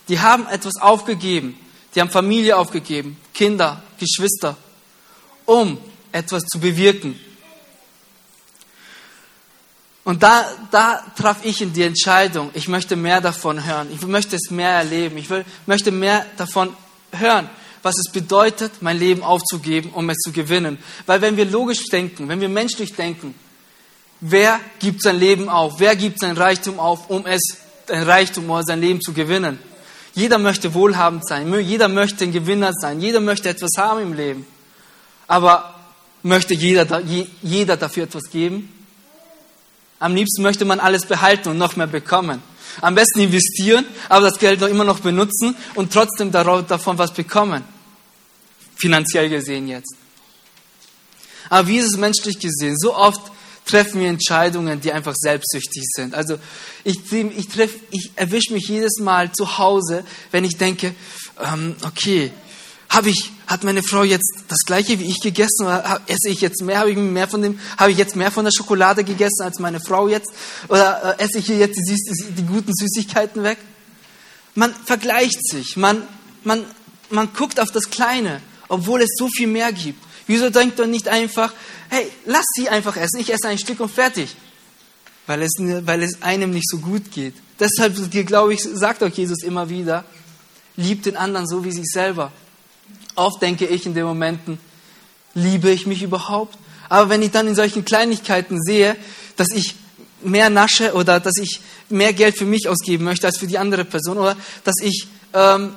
Die 0.09 0.21
haben 0.21 0.47
etwas 0.49 0.81
aufgegeben. 0.81 1.59
Die 1.95 2.01
haben 2.01 2.11
Familie 2.11 2.57
aufgegeben, 2.57 3.19
Kinder, 3.35 3.83
Geschwister, 3.99 4.57
um 5.45 5.79
etwas 6.11 6.45
zu 6.45 6.59
bewirken. 6.59 7.19
Und 10.05 10.23
da, 10.23 10.47
da 10.71 11.05
traf 11.17 11.45
ich 11.45 11.63
in 11.63 11.73
die 11.73 11.83
Entscheidung, 11.83 12.51
ich 12.55 12.67
möchte 12.67 12.97
mehr 12.97 13.21
davon 13.21 13.65
hören, 13.65 13.89
ich 13.93 14.05
möchte 14.05 14.35
es 14.35 14.51
mehr 14.51 14.71
erleben, 14.71 15.17
ich 15.17 15.31
will, 15.31 15.45
möchte 15.67 15.93
mehr 15.93 16.27
davon 16.37 16.75
hören, 17.13 17.49
was 17.83 17.99
es 17.99 18.11
bedeutet, 18.11 18.81
mein 18.81 18.99
Leben 18.99 19.23
aufzugeben, 19.23 19.91
um 19.91 20.11
es 20.11 20.19
zu 20.19 20.33
gewinnen. 20.33 20.79
Weil 21.07 21.21
wenn 21.21 21.37
wir 21.37 21.45
logisch 21.45 21.85
denken, 21.87 22.29
wenn 22.29 22.41
wir 22.41 22.49
menschlich 22.49 22.95
denken, 22.95 23.35
wer 24.21 24.59
gibt 24.81 25.03
sein 25.03 25.19
Leben 25.19 25.49
auf, 25.49 25.79
wer 25.79 25.95
gibt 25.95 26.19
sein 26.19 26.37
Reichtum 26.37 26.81
auf, 26.81 27.09
um 27.09 27.25
es, 27.27 27.59
ein 27.89 28.03
Reichtum 28.03 28.51
oder 28.51 28.65
sein 28.65 28.81
Leben 28.81 29.01
zu 29.01 29.13
gewinnen? 29.13 29.59
Jeder 30.15 30.39
möchte 30.39 30.75
wohlhabend 30.75 31.27
sein, 31.27 31.53
jeder 31.61 31.89
möchte 31.89 32.25
ein 32.25 32.33
Gewinner 32.33 32.73
sein, 32.75 33.01
jeder 33.01 33.21
möchte 33.21 33.49
etwas 33.49 33.71
haben 33.79 34.03
im 34.03 34.13
Leben. 34.13 34.47
Aber 35.27 35.75
möchte 36.23 36.55
jeder, 36.55 37.01
jeder 37.43 37.77
dafür 37.77 38.05
etwas 38.05 38.25
geben? 38.31 38.69
Am 39.99 40.15
liebsten 40.15 40.43
möchte 40.43 40.65
man 40.65 40.81
alles 40.81 41.07
behalten 41.07 41.49
und 41.49 41.59
noch 41.59 41.77
mehr 41.77 41.87
bekommen. 41.87 42.43
Am 42.81 42.95
besten 42.95 43.21
investieren, 43.21 43.87
aber 44.09 44.29
das 44.29 44.39
Geld 44.39 44.61
noch 44.61 44.69
immer 44.69 44.85
noch 44.85 45.01
benutzen 45.01 45.57
und 45.75 45.93
trotzdem 45.93 46.31
davon 46.31 46.99
was 46.99 47.13
bekommen. 47.13 47.63
Finanziell 48.77 49.29
gesehen 49.29 49.69
jetzt. 49.69 49.95
Aber 51.49 51.69
wie 51.69 51.79
ist 51.79 51.87
es 51.87 51.97
menschlich 51.97 52.39
gesehen? 52.39 52.77
So 52.77 52.95
oft 52.95 53.32
treffen 53.65 54.01
wir 54.01 54.09
Entscheidungen, 54.09 54.81
die 54.81 54.93
einfach 54.93 55.15
selbstsüchtig 55.17 55.85
sind. 55.95 56.15
Also 56.15 56.39
ich, 56.85 56.99
ich, 57.13 57.49
treff, 57.49 57.75
ich 57.91 58.13
erwische 58.17 58.53
mich 58.53 58.69
jedes 58.69 58.99
Mal 58.99 59.33
zu 59.33 59.59
Hause, 59.59 60.05
wenn 60.31 60.45
ich 60.45 60.57
denke, 60.57 60.95
ähm, 61.41 61.77
okay, 61.85 62.33
habe 62.89 63.09
ich, 63.09 63.31
hat 63.47 63.65
meine 63.65 63.83
Frau 63.83 64.03
jetzt 64.03 64.45
das 64.49 64.59
gleiche 64.67 64.99
wie 64.99 65.05
ich 65.05 65.21
gegessen 65.21 65.65
oder 65.65 66.03
esse 66.07 66.29
ich 66.29 66.43
jetzt 66.43 66.61
mehr, 66.63 66.79
habe 66.79 66.91
ich 66.91 66.97
mehr 66.97 67.27
von 67.27 67.41
dem, 67.41 67.59
habe 67.79 67.91
ich 67.91 67.97
jetzt 67.97 68.17
mehr 68.17 68.31
von 68.31 68.45
der 68.45 68.53
Schokolade 68.53 69.03
gegessen 69.03 69.43
als 69.43 69.59
meine 69.59 69.81
Frau 69.81 70.09
jetzt 70.09 70.31
oder 70.69 71.17
äh, 71.19 71.23
esse 71.23 71.39
ich 71.39 71.47
hier 71.47 71.57
jetzt 71.57 71.79
die, 71.79 71.95
die, 71.95 72.33
die 72.33 72.47
guten 72.47 72.73
Süßigkeiten 72.75 73.43
weg? 73.43 73.59
Man 74.55 74.75
vergleicht 74.85 75.47
sich, 75.49 75.79
man, 75.79 76.03
man, 76.45 76.65
man 77.09 77.33
guckt 77.33 77.61
auf 77.61 77.71
das 77.71 77.89
Kleine, 77.89 78.43
obwohl 78.69 79.01
es 79.01 79.11
so 79.17 79.29
viel 79.29 79.47
mehr 79.47 79.73
gibt. 79.73 80.05
Wieso 80.27 80.51
denkt 80.51 80.79
man 80.79 80.91
nicht 80.91 81.09
einfach, 81.09 81.53
hey, 81.89 82.11
lass 82.27 82.45
sie 82.55 82.69
einfach 82.69 82.97
essen, 82.97 83.21
ich 83.21 83.33
esse 83.33 83.49
ein 83.49 83.59
Stück 83.59 83.81
und 83.81 83.91
fertig? 83.91 84.35
Weil 85.27 85.43
es, 85.43 85.53
weil 85.59 86.03
es 86.03 86.23
einem 86.23 86.51
nicht 86.51 86.69
so 86.69 86.79
gut 86.79 87.11
geht. 87.13 87.35
Deshalb, 87.61 87.97
glaube 88.27 88.55
ich, 88.55 88.63
sagt 88.63 89.03
auch 89.03 89.09
Jesus 89.09 89.43
immer 89.43 89.69
wieder, 89.69 90.05
liebt 90.77 91.07
den 91.07 91.17
anderen 91.17 91.47
so 91.47 91.65
wie 91.65 91.73
sich 91.73 91.87
selber. 91.87 92.33
Oft 93.15 93.43
denke 93.43 93.67
ich 93.67 93.87
in 93.87 93.95
den 93.95 94.05
Momenten, 94.05 94.59
liebe 95.35 95.71
ich 95.71 95.87
mich 95.87 96.03
überhaupt? 96.03 96.59
Aber 96.89 97.09
wenn 97.09 97.23
ich 97.23 97.31
dann 97.31 97.47
in 97.47 97.55
solchen 97.55 97.85
Kleinigkeiten 97.85 98.61
sehe, 98.61 98.97
dass 99.37 99.49
ich 99.53 99.75
mehr 100.23 100.51
nasche 100.51 100.95
oder 100.95 101.21
dass 101.21 101.37
ich 101.37 101.61
mehr 101.89 102.13
Geld 102.13 102.37
für 102.37 102.45
mich 102.45 102.69
ausgeben 102.69 103.05
möchte 103.05 103.27
als 103.27 103.39
für 103.39 103.47
die 103.47 103.59
andere 103.59 103.85
Person 103.85 104.19
oder 104.19 104.37
dass 104.65 104.77
ich 104.81 105.07
ähm, 105.35 105.77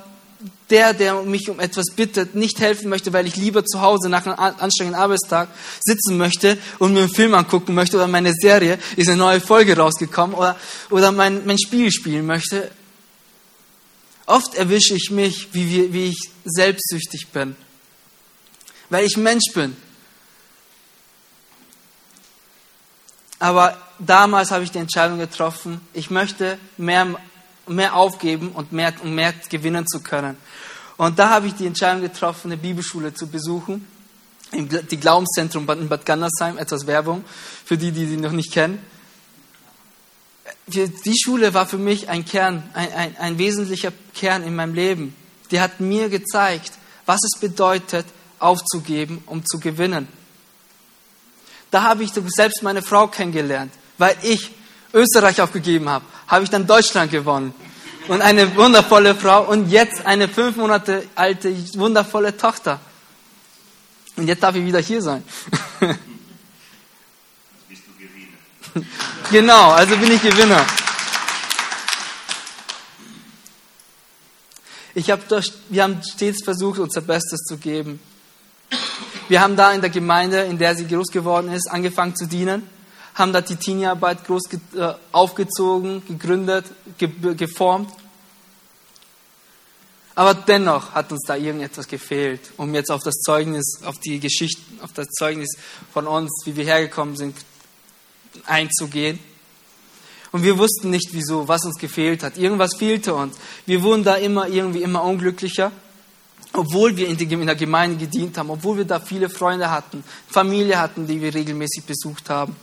der, 0.70 0.94
der 0.94 1.22
mich 1.22 1.48
um 1.48 1.60
etwas 1.60 1.86
bittet, 1.94 2.34
nicht 2.34 2.60
helfen 2.60 2.88
möchte, 2.88 3.12
weil 3.12 3.26
ich 3.26 3.36
lieber 3.36 3.64
zu 3.64 3.80
Hause 3.80 4.08
nach 4.08 4.26
einem 4.26 4.38
anstrengenden 4.58 5.00
Arbeitstag 5.00 5.48
sitzen 5.80 6.16
möchte 6.16 6.58
und 6.78 6.92
mir 6.92 7.00
einen 7.00 7.14
Film 7.14 7.34
angucken 7.34 7.74
möchte 7.74 7.96
oder 7.96 8.08
meine 8.08 8.32
Serie 8.32 8.78
ist 8.96 9.08
eine 9.08 9.18
neue 9.18 9.40
Folge 9.40 9.76
rausgekommen 9.76 10.34
oder, 10.34 10.56
oder 10.90 11.12
mein, 11.12 11.46
mein 11.46 11.58
Spiel 11.58 11.92
spielen 11.92 12.26
möchte, 12.26 12.70
Oft 14.26 14.56
erwische 14.56 14.94
ich 14.94 15.10
mich, 15.12 15.54
wie, 15.54 15.92
wie 15.92 16.06
ich 16.06 16.30
selbstsüchtig 16.44 17.28
bin, 17.28 17.54
weil 18.90 19.04
ich 19.04 19.16
Mensch 19.16 19.52
bin. 19.54 19.76
Aber 23.38 23.80
damals 24.00 24.50
habe 24.50 24.64
ich 24.64 24.72
die 24.72 24.78
Entscheidung 24.78 25.18
getroffen, 25.18 25.80
ich 25.92 26.10
möchte 26.10 26.58
mehr, 26.76 27.06
mehr 27.74 27.94
aufgeben 27.94 28.50
und 28.52 28.72
mehr, 28.72 28.92
um 29.02 29.14
mehr 29.14 29.34
gewinnen 29.48 29.86
zu 29.86 30.00
können. 30.00 30.36
Und 30.96 31.18
da 31.18 31.30
habe 31.30 31.46
ich 31.46 31.54
die 31.54 31.66
Entscheidung 31.66 32.02
getroffen, 32.02 32.50
eine 32.50 32.60
Bibelschule 32.60 33.12
zu 33.12 33.26
besuchen, 33.26 33.86
die 34.52 34.96
Glaubenszentrum 34.96 35.68
in 35.70 35.88
Bad 35.88 36.06
Gandersheim, 36.06 36.56
etwas 36.56 36.86
Werbung 36.86 37.24
für 37.64 37.76
die, 37.76 37.90
die 37.90 38.06
sie 38.06 38.16
noch 38.16 38.32
nicht 38.32 38.52
kennen 38.52 38.78
die 40.66 41.14
Schule 41.16 41.54
war 41.54 41.66
für 41.66 41.78
mich 41.78 42.08
ein 42.08 42.24
Kern, 42.24 42.62
ein, 42.74 42.92
ein, 42.92 43.16
ein 43.18 43.38
wesentlicher 43.38 43.92
Kern 44.14 44.42
in 44.42 44.56
meinem 44.56 44.74
Leben. 44.74 45.14
Die 45.50 45.60
hat 45.60 45.80
mir 45.80 46.08
gezeigt, 46.08 46.72
was 47.04 47.20
es 47.22 47.40
bedeutet, 47.40 48.06
aufzugeben, 48.38 49.22
um 49.26 49.46
zu 49.46 49.60
gewinnen. 49.60 50.08
Da 51.70 51.82
habe 51.82 52.02
ich 52.02 52.12
selbst 52.12 52.62
meine 52.62 52.82
Frau 52.82 53.06
kennengelernt, 53.06 53.72
weil 53.98 54.16
ich 54.22 54.50
Österreich 54.92 55.40
aufgegeben 55.40 55.88
habe, 55.88 56.04
habe 56.26 56.44
ich 56.44 56.50
dann 56.50 56.66
Deutschland 56.66 57.10
gewonnen. 57.10 57.54
Und 58.08 58.22
eine 58.22 58.54
wundervolle 58.54 59.14
Frau 59.14 59.44
und 59.44 59.68
jetzt 59.68 60.06
eine 60.06 60.28
fünf 60.28 60.56
Monate 60.56 61.06
alte, 61.16 61.54
wundervolle 61.74 62.36
Tochter. 62.36 62.80
Und 64.16 64.28
jetzt 64.28 64.42
darf 64.42 64.54
ich 64.54 64.64
wieder 64.64 64.80
hier 64.80 65.02
sein. 65.02 65.24
Genau, 69.30 69.72
also 69.72 69.96
bin 69.96 70.12
ich 70.12 70.22
Gewinner. 70.22 70.64
Ich 74.94 75.10
hab 75.10 75.26
durch, 75.28 75.52
wir 75.68 75.82
haben 75.82 76.00
stets 76.02 76.44
versucht, 76.44 76.78
unser 76.78 77.00
Bestes 77.00 77.40
zu 77.40 77.56
geben. 77.58 78.00
Wir 79.28 79.40
haben 79.40 79.56
da 79.56 79.72
in 79.72 79.80
der 79.80 79.90
Gemeinde, 79.90 80.42
in 80.42 80.58
der 80.58 80.76
sie 80.76 80.86
groß 80.86 81.08
geworden 81.08 81.52
ist, 81.52 81.68
angefangen 81.70 82.14
zu 82.14 82.26
dienen, 82.26 82.68
haben 83.16 83.32
da 83.32 83.40
die 83.40 83.56
Teenie-Arbeit 83.56 84.24
groß 84.26 84.42
äh, 84.52 84.92
aufgezogen, 85.10 86.04
gegründet, 86.06 86.66
ge 86.98 87.08
geformt. 87.34 87.90
Aber 90.14 90.34
dennoch 90.34 90.92
hat 90.92 91.12
uns 91.12 91.22
da 91.26 91.34
irgendetwas 91.34 91.88
gefehlt, 91.88 92.40
um 92.56 92.74
jetzt 92.74 92.90
auf 92.90 93.02
das 93.02 93.16
Zeugnis, 93.16 93.80
auf 93.84 93.98
die 93.98 94.20
Geschichte, 94.20 94.60
auf 94.82 94.92
das 94.92 95.08
Zeugnis 95.08 95.56
von 95.92 96.06
uns, 96.06 96.30
wie 96.44 96.56
wir 96.56 96.64
hergekommen 96.64 97.16
sind, 97.16 97.36
einzugehen. 98.46 99.18
Und 100.32 100.42
wir 100.42 100.58
wussten 100.58 100.90
nicht 100.90 101.08
wieso, 101.12 101.48
was 101.48 101.64
uns 101.64 101.78
gefehlt 101.78 102.22
hat. 102.22 102.36
Irgendwas 102.36 102.76
fehlte 102.76 103.14
uns. 103.14 103.36
Wir 103.64 103.82
wurden 103.82 104.04
da 104.04 104.16
immer 104.16 104.48
irgendwie 104.48 104.82
immer 104.82 105.02
unglücklicher, 105.02 105.72
obwohl 106.52 106.96
wir 106.96 107.08
in, 107.08 107.16
der 107.16 107.56
Gemeinde 107.56 107.96
gedient 107.96 108.36
haben, 108.36 108.50
obwohl 108.50 108.78
wir 108.78 108.84
da 108.84 109.00
viele 109.00 109.30
Freunde 109.30 109.70
hatten, 109.70 110.04
Familie 110.28 110.78
hatten, 110.78 111.06
die 111.06 111.20
wir 111.20 111.34
regelmäßig 111.34 111.84
besucht 111.84 112.28
haben. 112.28 112.56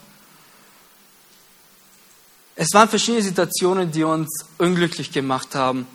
Es 2.56 2.70
waren 2.74 2.88
verschiedene 2.88 3.24
Situationen, 3.24 3.92
die 3.92 4.04
uns 4.04 4.46
unglücklich 4.58 5.12
gemacht 5.12 5.56
haben. 5.56 5.88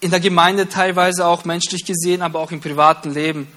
In 0.00 0.10
der 0.10 0.20
Gemeinde 0.20 0.68
teilweise 0.68 1.26
auch 1.26 1.44
menschlich 1.44 1.84
gesehen, 1.86 2.22
aber 2.22 2.40
auch 2.40 2.50
im 2.50 2.60
privaten 2.60 3.14
Leben. 3.14 3.48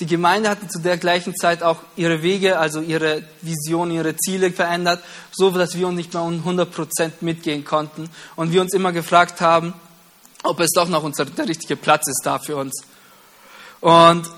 Die 0.00 0.06
Gemeinde 0.06 0.48
hatte 0.48 0.68
zu 0.68 0.78
der 0.78 0.96
gleichen 0.96 1.34
Zeit 1.34 1.64
auch 1.64 1.78
ihre 1.96 2.22
Wege, 2.22 2.58
also 2.58 2.80
ihre 2.80 3.24
Vision, 3.42 3.90
ihre 3.90 4.16
Ziele 4.16 4.52
verändert, 4.52 5.02
so 5.32 5.50
dass 5.50 5.76
wir 5.76 5.88
uns 5.88 5.96
nicht 5.96 6.14
mehr 6.14 6.22
um 6.22 6.34
100 6.34 6.70
Prozent 6.70 7.22
mitgehen 7.22 7.64
konnten 7.64 8.08
und 8.36 8.52
wir 8.52 8.60
uns 8.60 8.74
immer 8.74 8.92
gefragt 8.92 9.40
haben, 9.40 9.74
ob 10.44 10.60
es 10.60 10.70
doch 10.70 10.88
noch 10.88 11.02
unser, 11.02 11.24
der 11.24 11.48
richtige 11.48 11.74
Platz 11.74 12.06
ist 12.06 12.22
da 12.22 12.38
für 12.38 12.56
uns. 12.56 12.84
Und 13.80 14.30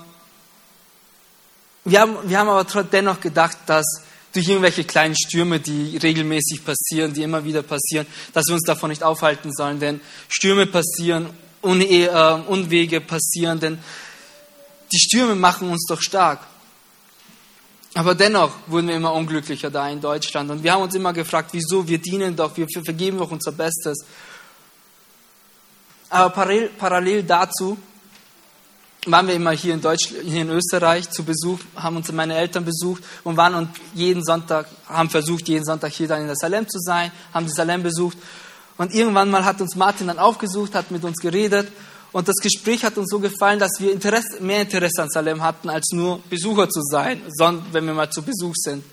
wir 1.83 1.99
haben, 1.99 2.17
wir 2.23 2.37
haben 2.37 2.49
aber 2.49 2.83
dennoch 2.83 3.19
gedacht, 3.19 3.57
dass 3.65 3.85
durch 4.33 4.47
irgendwelche 4.47 4.83
kleinen 4.83 5.15
Stürme, 5.15 5.59
die 5.59 5.97
regelmäßig 5.97 6.63
passieren, 6.63 7.13
die 7.13 7.23
immer 7.23 7.43
wieder 7.43 7.63
passieren, 7.63 8.07
dass 8.33 8.47
wir 8.47 8.55
uns 8.55 8.63
davon 8.65 8.89
nicht 8.89 9.03
aufhalten 9.03 9.51
sollen, 9.51 9.79
denn 9.79 9.99
Stürme 10.29 10.65
passieren, 10.65 11.29
äh, 11.63 12.07
Unwege 12.47 13.01
passieren, 13.01 13.59
denn 13.59 13.79
die 14.91 14.99
Stürme 14.99 15.35
machen 15.35 15.69
uns 15.69 15.85
doch 15.87 16.01
stark. 16.01 16.39
Aber 17.93 18.15
dennoch 18.15 18.53
wurden 18.67 18.87
wir 18.87 18.95
immer 18.95 19.13
unglücklicher 19.13 19.69
da 19.69 19.89
in 19.89 19.99
Deutschland. 19.99 20.49
Und 20.49 20.63
wir 20.63 20.71
haben 20.71 20.83
uns 20.83 20.95
immer 20.95 21.11
gefragt, 21.11 21.49
wieso, 21.51 21.85
wir 21.87 21.97
dienen 21.97 22.35
doch, 22.35 22.55
wir 22.55 22.65
vergeben 22.85 23.17
doch 23.17 23.31
unser 23.31 23.51
Bestes. 23.51 24.05
Aber 26.09 26.29
parallel, 26.29 26.69
parallel 26.77 27.23
dazu 27.23 27.77
waren 29.05 29.27
wir 29.27 29.33
immer 29.33 29.51
hier 29.51 29.73
in 29.73 29.81
Deutschland, 29.81 30.23
hier 30.25 30.43
in 30.43 30.49
Österreich 30.49 31.09
zu 31.09 31.23
Besuch, 31.23 31.59
haben 31.75 31.97
uns 31.97 32.11
meine 32.11 32.35
Eltern 32.35 32.65
besucht 32.65 33.03
und 33.23 33.35
waren 33.35 33.55
und 33.55 33.69
jeden 33.95 34.23
Sonntag, 34.23 34.67
haben 34.87 35.09
versucht, 35.09 35.47
jeden 35.47 35.65
Sonntag 35.65 35.91
hier 35.91 36.07
dann 36.07 36.21
in 36.21 36.27
der 36.27 36.35
Salem 36.35 36.67
zu 36.69 36.79
sein, 36.79 37.11
haben 37.33 37.47
die 37.47 37.51
Salem 37.51 37.81
besucht. 37.81 38.17
Und 38.77 38.93
irgendwann 38.93 39.31
mal 39.31 39.43
hat 39.43 39.59
uns 39.59 39.75
Martin 39.75 40.07
dann 40.07 40.19
aufgesucht, 40.19 40.75
hat 40.75 40.91
mit 40.91 41.03
uns 41.03 41.17
geredet 41.17 41.67
und 42.11 42.27
das 42.27 42.35
Gespräch 42.37 42.83
hat 42.83 42.97
uns 42.97 43.09
so 43.09 43.19
gefallen, 43.19 43.57
dass 43.59 43.79
wir 43.79 43.93
Interesse, 43.93 44.41
mehr 44.41 44.63
Interesse 44.63 45.03
an 45.03 45.09
Salem 45.09 45.41
hatten, 45.41 45.69
als 45.69 45.91
nur 45.93 46.21
Besucher 46.29 46.69
zu 46.69 46.81
sein, 46.81 47.21
wenn 47.71 47.85
wir 47.85 47.93
mal 47.93 48.09
zu 48.09 48.21
Besuch 48.21 48.53
sind. 48.55 48.83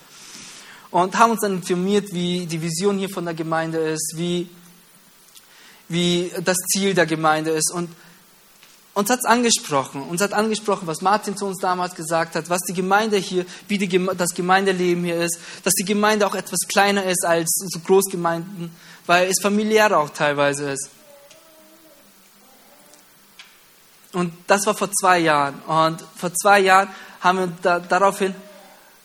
Und 0.89 1.17
haben 1.17 1.31
uns 1.31 1.41
dann 1.41 1.57
informiert, 1.57 2.13
wie 2.13 2.45
die 2.45 2.61
Vision 2.61 2.97
hier 2.97 3.09
von 3.09 3.25
der 3.25 3.33
Gemeinde 3.33 3.77
ist, 3.77 4.13
wie, 4.15 4.49
wie 5.89 6.31
das 6.43 6.57
Ziel 6.71 6.93
der 6.93 7.05
Gemeinde 7.05 7.51
ist. 7.51 7.71
Und 7.73 7.89
uns 8.99 9.09
hat 9.09 9.19
es 9.19 9.25
angesprochen. 9.25 10.03
Uns 10.03 10.21
hat 10.21 10.33
angesprochen, 10.33 10.85
was 10.85 11.01
Martin 11.01 11.37
zu 11.37 11.45
uns 11.45 11.59
damals 11.59 11.95
gesagt 11.95 12.35
hat, 12.35 12.49
was 12.49 12.59
die 12.63 12.73
Gemeinde 12.73 13.15
hier, 13.15 13.45
wie 13.69 13.77
die, 13.77 14.07
das 14.17 14.31
Gemeindeleben 14.35 15.05
hier 15.05 15.21
ist, 15.21 15.39
dass 15.63 15.73
die 15.73 15.85
Gemeinde 15.85 16.27
auch 16.27 16.35
etwas 16.35 16.59
kleiner 16.67 17.05
ist 17.05 17.25
als 17.25 17.49
so 17.69 17.79
Großgemeinden, 17.79 18.75
weil 19.05 19.29
es 19.29 19.41
familiär 19.41 19.97
auch 19.97 20.09
teilweise 20.09 20.71
ist. 20.71 20.89
Und 24.11 24.33
das 24.47 24.65
war 24.65 24.75
vor 24.75 24.91
zwei 24.91 25.19
Jahren. 25.19 25.61
Und 25.61 26.03
vor 26.17 26.33
zwei 26.33 26.59
Jahren 26.59 26.89
haben 27.21 27.39
wir 27.39 27.53
da, 27.61 27.79
daraufhin 27.79 28.35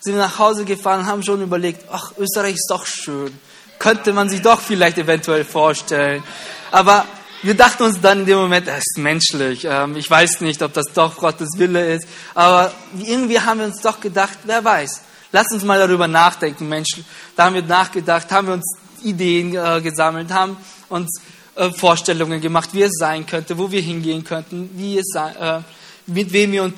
sind 0.00 0.14
wir 0.14 0.22
nach 0.22 0.38
Hause 0.40 0.64
gefahren 0.64 1.00
und 1.00 1.06
haben 1.06 1.22
schon 1.22 1.40
überlegt, 1.40 1.84
ach, 1.92 2.12
Österreich 2.18 2.54
ist 2.54 2.68
doch 2.68 2.84
schön. 2.84 3.38
Könnte 3.78 4.12
man 4.12 4.28
sich 4.28 4.42
doch 4.42 4.61
vielleicht 4.61 4.98
eventuell 4.98 5.44
vorstellen. 5.44 6.24
Aber 6.72 7.07
wir 7.42 7.55
dachten 7.55 7.83
uns 7.83 8.01
dann 8.01 8.20
in 8.20 8.27
dem 8.27 8.38
Moment, 8.38 8.68
es 8.68 8.79
ist 8.79 8.99
menschlich. 8.99 9.64
Ähm, 9.64 9.97
ich 9.97 10.11
weiß 10.11 10.40
nicht, 10.40 10.62
ob 10.62 10.73
das 10.73 10.87
doch 10.94 11.16
Gottes 11.16 11.51
Wille 11.57 11.94
ist. 11.94 12.07
Aber 12.35 12.73
irgendwie 12.99 13.40
haben 13.40 13.61
wir 13.61 13.66
uns 13.66 13.81
doch 13.81 14.01
gedacht, 14.01 14.38
wer 14.44 14.64
weiß. 14.64 15.03
Lass 15.33 15.51
uns 15.53 15.64
mal 15.64 15.79
darüber 15.79 16.07
nachdenken, 16.07 16.68
Mensch. 16.68 16.97
Da 17.37 17.47
haben 17.47 17.55
wir 17.55 17.62
nachgedacht, 17.62 18.31
haben 18.31 18.47
wir 18.47 18.55
uns 18.55 18.77
Ideen 19.03 19.55
äh, 19.55 19.81
gesammelt, 19.83 20.31
haben 20.31 20.57
uns 20.88 21.20
äh, 21.57 21.70
Vorstellungen 21.70 22.40
gemacht, 22.40 22.70
wie 22.73 22.83
es 22.83 22.92
sein 22.99 23.27
könnte, 23.27 23.59
wo 23.59 23.70
wir 23.70 23.81
hingehen 23.81 24.25
könnten, 24.25 24.70
wie 24.75 24.99
es 24.99 25.07
sein, 25.12 25.37
äh, 25.37 25.61
mit 26.07 26.33
wem 26.33 26.53
wir 26.53 26.62
uns 26.62 26.75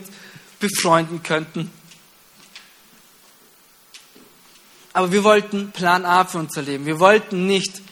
befreunden 0.59 1.23
könnten. 1.23 1.71
Aber 4.93 5.13
wir 5.13 5.25
wollten 5.25 5.73
Plan 5.73 6.07
A 6.07 6.25
für 6.25 6.39
unser 6.39 6.63
Leben. 6.63 6.87
Wir 6.87 6.99
wollten 6.99 7.47
nicht 7.47 7.83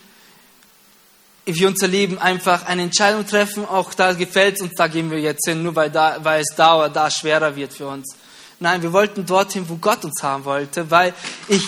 für 1.52 1.68
unser 1.68 1.88
Leben 1.88 2.18
einfach 2.18 2.66
eine 2.66 2.83
Entscheidung 2.83 3.26
treffen, 3.26 3.66
auch 3.66 3.92
da 3.92 4.12
gefällt 4.14 4.57
es 4.57 4.62
uns, 4.62 4.72
da 4.76 4.87
gehen 4.87 5.11
wir 5.11 5.20
jetzt 5.20 5.46
hin, 5.46 5.62
nur 5.62 5.76
weil, 5.76 5.90
da, 5.90 6.18
weil 6.22 6.40
es 6.40 6.54
da 6.57 6.78
oder 6.78 6.88
da 6.88 7.11
schwerer 7.11 7.54
wird 7.57 7.72
für 7.72 7.87
uns. 7.87 8.16
Nein, 8.61 8.83
wir 8.83 8.92
wollten 8.92 9.26
dorthin, 9.26 9.68
wo 9.68 9.76
Gott 9.76 10.04
uns 10.04 10.22
haben 10.22 10.44
wollte, 10.44 10.90
weil 10.90 11.12
ich 11.48 11.62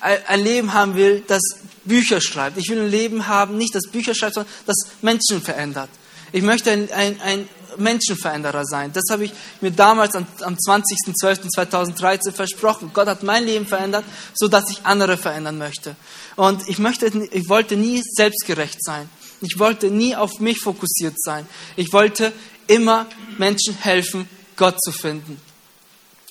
ein 0.00 0.42
Leben 0.42 0.72
haben 0.72 0.96
will, 0.96 1.22
das 1.26 1.42
Bücher 1.84 2.20
schreibt. 2.20 2.56
Ich 2.56 2.68
will 2.70 2.80
ein 2.80 2.90
Leben 2.90 3.26
haben, 3.28 3.56
nicht 3.56 3.74
das 3.74 3.90
Bücher 3.90 4.14
schreibt, 4.14 4.34
sondern 4.34 4.52
das 4.66 4.76
Menschen 5.02 5.42
verändert. 5.42 5.90
Ich 6.32 6.42
möchte 6.42 6.70
ein, 6.70 6.90
ein, 6.92 7.20
ein 7.20 7.48
Menschenveränderer 7.76 8.64
sein. 8.64 8.92
Das 8.92 9.04
habe 9.10 9.24
ich 9.24 9.32
mir 9.60 9.70
damals 9.70 10.14
am, 10.14 10.26
am 10.42 10.54
20.12.2013 10.54 12.32
versprochen. 12.32 12.90
Gott 12.92 13.08
hat 13.08 13.22
mein 13.22 13.44
Leben 13.44 13.66
verändert, 13.66 14.04
so 14.34 14.48
dass 14.48 14.70
ich 14.70 14.84
andere 14.84 15.16
verändern 15.16 15.58
möchte. 15.58 15.96
Und 16.36 16.68
ich 16.68 16.78
möchte, 16.78 17.06
ich 17.06 17.48
wollte 17.48 17.76
nie 17.76 18.02
selbstgerecht 18.04 18.82
sein. 18.82 19.08
Ich 19.40 19.58
wollte 19.58 19.90
nie 19.90 20.14
auf 20.14 20.40
mich 20.40 20.58
fokussiert 20.58 21.14
sein. 21.18 21.46
Ich 21.76 21.92
wollte 21.92 22.32
immer 22.66 23.06
Menschen 23.38 23.74
helfen, 23.74 24.28
Gott 24.56 24.80
zu 24.82 24.92
finden. 24.92 25.40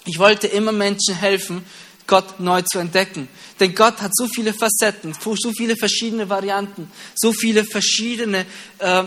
Ich 0.05 0.19
wollte 0.19 0.47
immer 0.47 0.71
Menschen 0.71 1.15
helfen, 1.15 1.65
Gott 2.07 2.39
neu 2.39 2.61
zu 2.61 2.79
entdecken. 2.79 3.27
Denn 3.59 3.75
Gott 3.75 4.01
hat 4.01 4.15
so 4.15 4.27
viele 4.27 4.53
Facetten, 4.53 5.13
so 5.21 5.51
viele 5.51 5.75
verschiedene 5.75 6.29
Varianten, 6.29 6.91
so 7.15 7.33
viele 7.33 7.63
verschiedene 7.65 8.45
äh, 8.79 9.03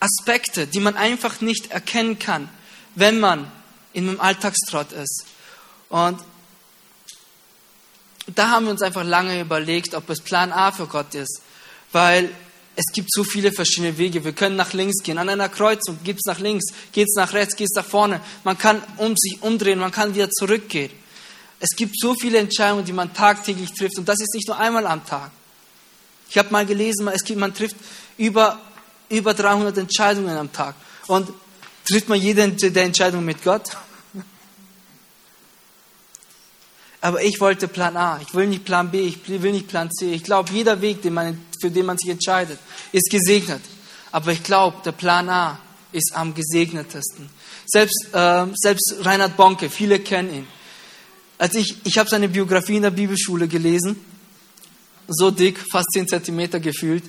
Aspekte, 0.00 0.66
die 0.66 0.80
man 0.80 0.96
einfach 0.96 1.40
nicht 1.40 1.70
erkennen 1.70 2.18
kann, 2.18 2.48
wenn 2.94 3.20
man 3.20 3.50
in 3.92 4.08
einem 4.08 4.20
Alltagstrott 4.20 4.92
ist. 4.92 5.24
Und 5.88 6.18
da 8.26 8.50
haben 8.50 8.66
wir 8.66 8.72
uns 8.72 8.82
einfach 8.82 9.04
lange 9.04 9.40
überlegt, 9.40 9.94
ob 9.94 10.08
es 10.10 10.20
Plan 10.20 10.52
A 10.52 10.72
für 10.72 10.86
Gott 10.86 11.14
ist, 11.14 11.42
weil 11.92 12.30
es 12.74 12.86
gibt 12.92 13.12
so 13.12 13.22
viele 13.24 13.52
verschiedene 13.52 13.98
Wege. 13.98 14.24
Wir 14.24 14.32
können 14.32 14.56
nach 14.56 14.72
links 14.72 15.02
gehen. 15.02 15.18
An 15.18 15.28
einer 15.28 15.48
Kreuzung 15.48 15.98
gibt 16.04 16.20
es 16.20 16.26
nach 16.26 16.38
links, 16.38 16.72
geht 16.92 17.08
es 17.08 17.14
nach 17.16 17.32
rechts, 17.32 17.54
geht 17.54 17.68
es 17.70 17.76
nach 17.76 17.84
vorne. 17.84 18.20
Man 18.44 18.56
kann 18.56 18.82
um 18.96 19.14
sich 19.16 19.42
umdrehen, 19.42 19.78
man 19.78 19.90
kann 19.90 20.14
wieder 20.14 20.30
zurückgehen. 20.30 20.90
Es 21.60 21.76
gibt 21.76 21.94
so 22.00 22.14
viele 22.14 22.38
Entscheidungen, 22.38 22.84
die 22.84 22.92
man 22.92 23.12
tagtäglich 23.12 23.72
trifft 23.72 23.98
und 23.98 24.08
das 24.08 24.20
ist 24.20 24.34
nicht 24.34 24.48
nur 24.48 24.58
einmal 24.58 24.86
am 24.86 25.04
Tag. 25.06 25.30
Ich 26.28 26.38
habe 26.38 26.50
mal 26.50 26.64
gelesen, 26.64 27.06
es 27.08 27.22
gibt, 27.22 27.38
man 27.38 27.54
trifft 27.54 27.76
über, 28.16 28.58
über 29.10 29.34
300 29.34 29.76
Entscheidungen 29.78 30.36
am 30.36 30.50
Tag 30.50 30.74
und 31.06 31.28
trifft 31.86 32.08
man 32.08 32.18
jede 32.18 32.48
der 32.48 32.84
Entscheidungen 32.84 33.24
mit 33.24 33.44
Gott? 33.44 33.76
Aber 37.02 37.22
ich 37.22 37.40
wollte 37.40 37.68
Plan 37.68 37.96
A, 37.96 38.20
ich 38.22 38.32
will 38.32 38.46
nicht 38.46 38.64
Plan 38.64 38.90
B, 38.90 39.00
ich 39.00 39.28
will 39.28 39.52
nicht 39.52 39.68
Plan 39.68 39.90
C. 39.90 40.12
Ich 40.12 40.22
glaube, 40.22 40.52
jeder 40.52 40.80
Weg, 40.80 41.02
den 41.02 41.14
man, 41.14 41.44
für 41.62 41.70
den 41.70 41.86
man 41.86 41.96
sich 41.96 42.10
entscheidet, 42.10 42.58
ist 42.92 43.10
gesegnet. 43.10 43.62
Aber 44.10 44.32
ich 44.32 44.42
glaube, 44.42 44.76
der 44.84 44.92
Plan 44.92 45.28
A 45.30 45.58
ist 45.92 46.14
am 46.14 46.34
gesegnetesten. 46.34 47.30
Selbst, 47.64 48.08
äh, 48.12 48.46
selbst 48.54 48.96
Reinhard 49.00 49.36
Bonke, 49.36 49.70
viele 49.70 49.98
kennen 50.00 50.34
ihn 50.34 50.46
als 51.42 51.56
ich, 51.56 51.74
ich 51.82 51.98
habe 51.98 52.08
seine 52.08 52.28
Biografie 52.28 52.76
in 52.76 52.82
der 52.82 52.92
Bibelschule 52.92 53.48
gelesen, 53.48 53.98
so 55.08 55.32
dick, 55.32 55.58
fast 55.72 55.88
10 55.92 56.06
Zentimeter 56.06 56.60
gefühlt. 56.60 57.02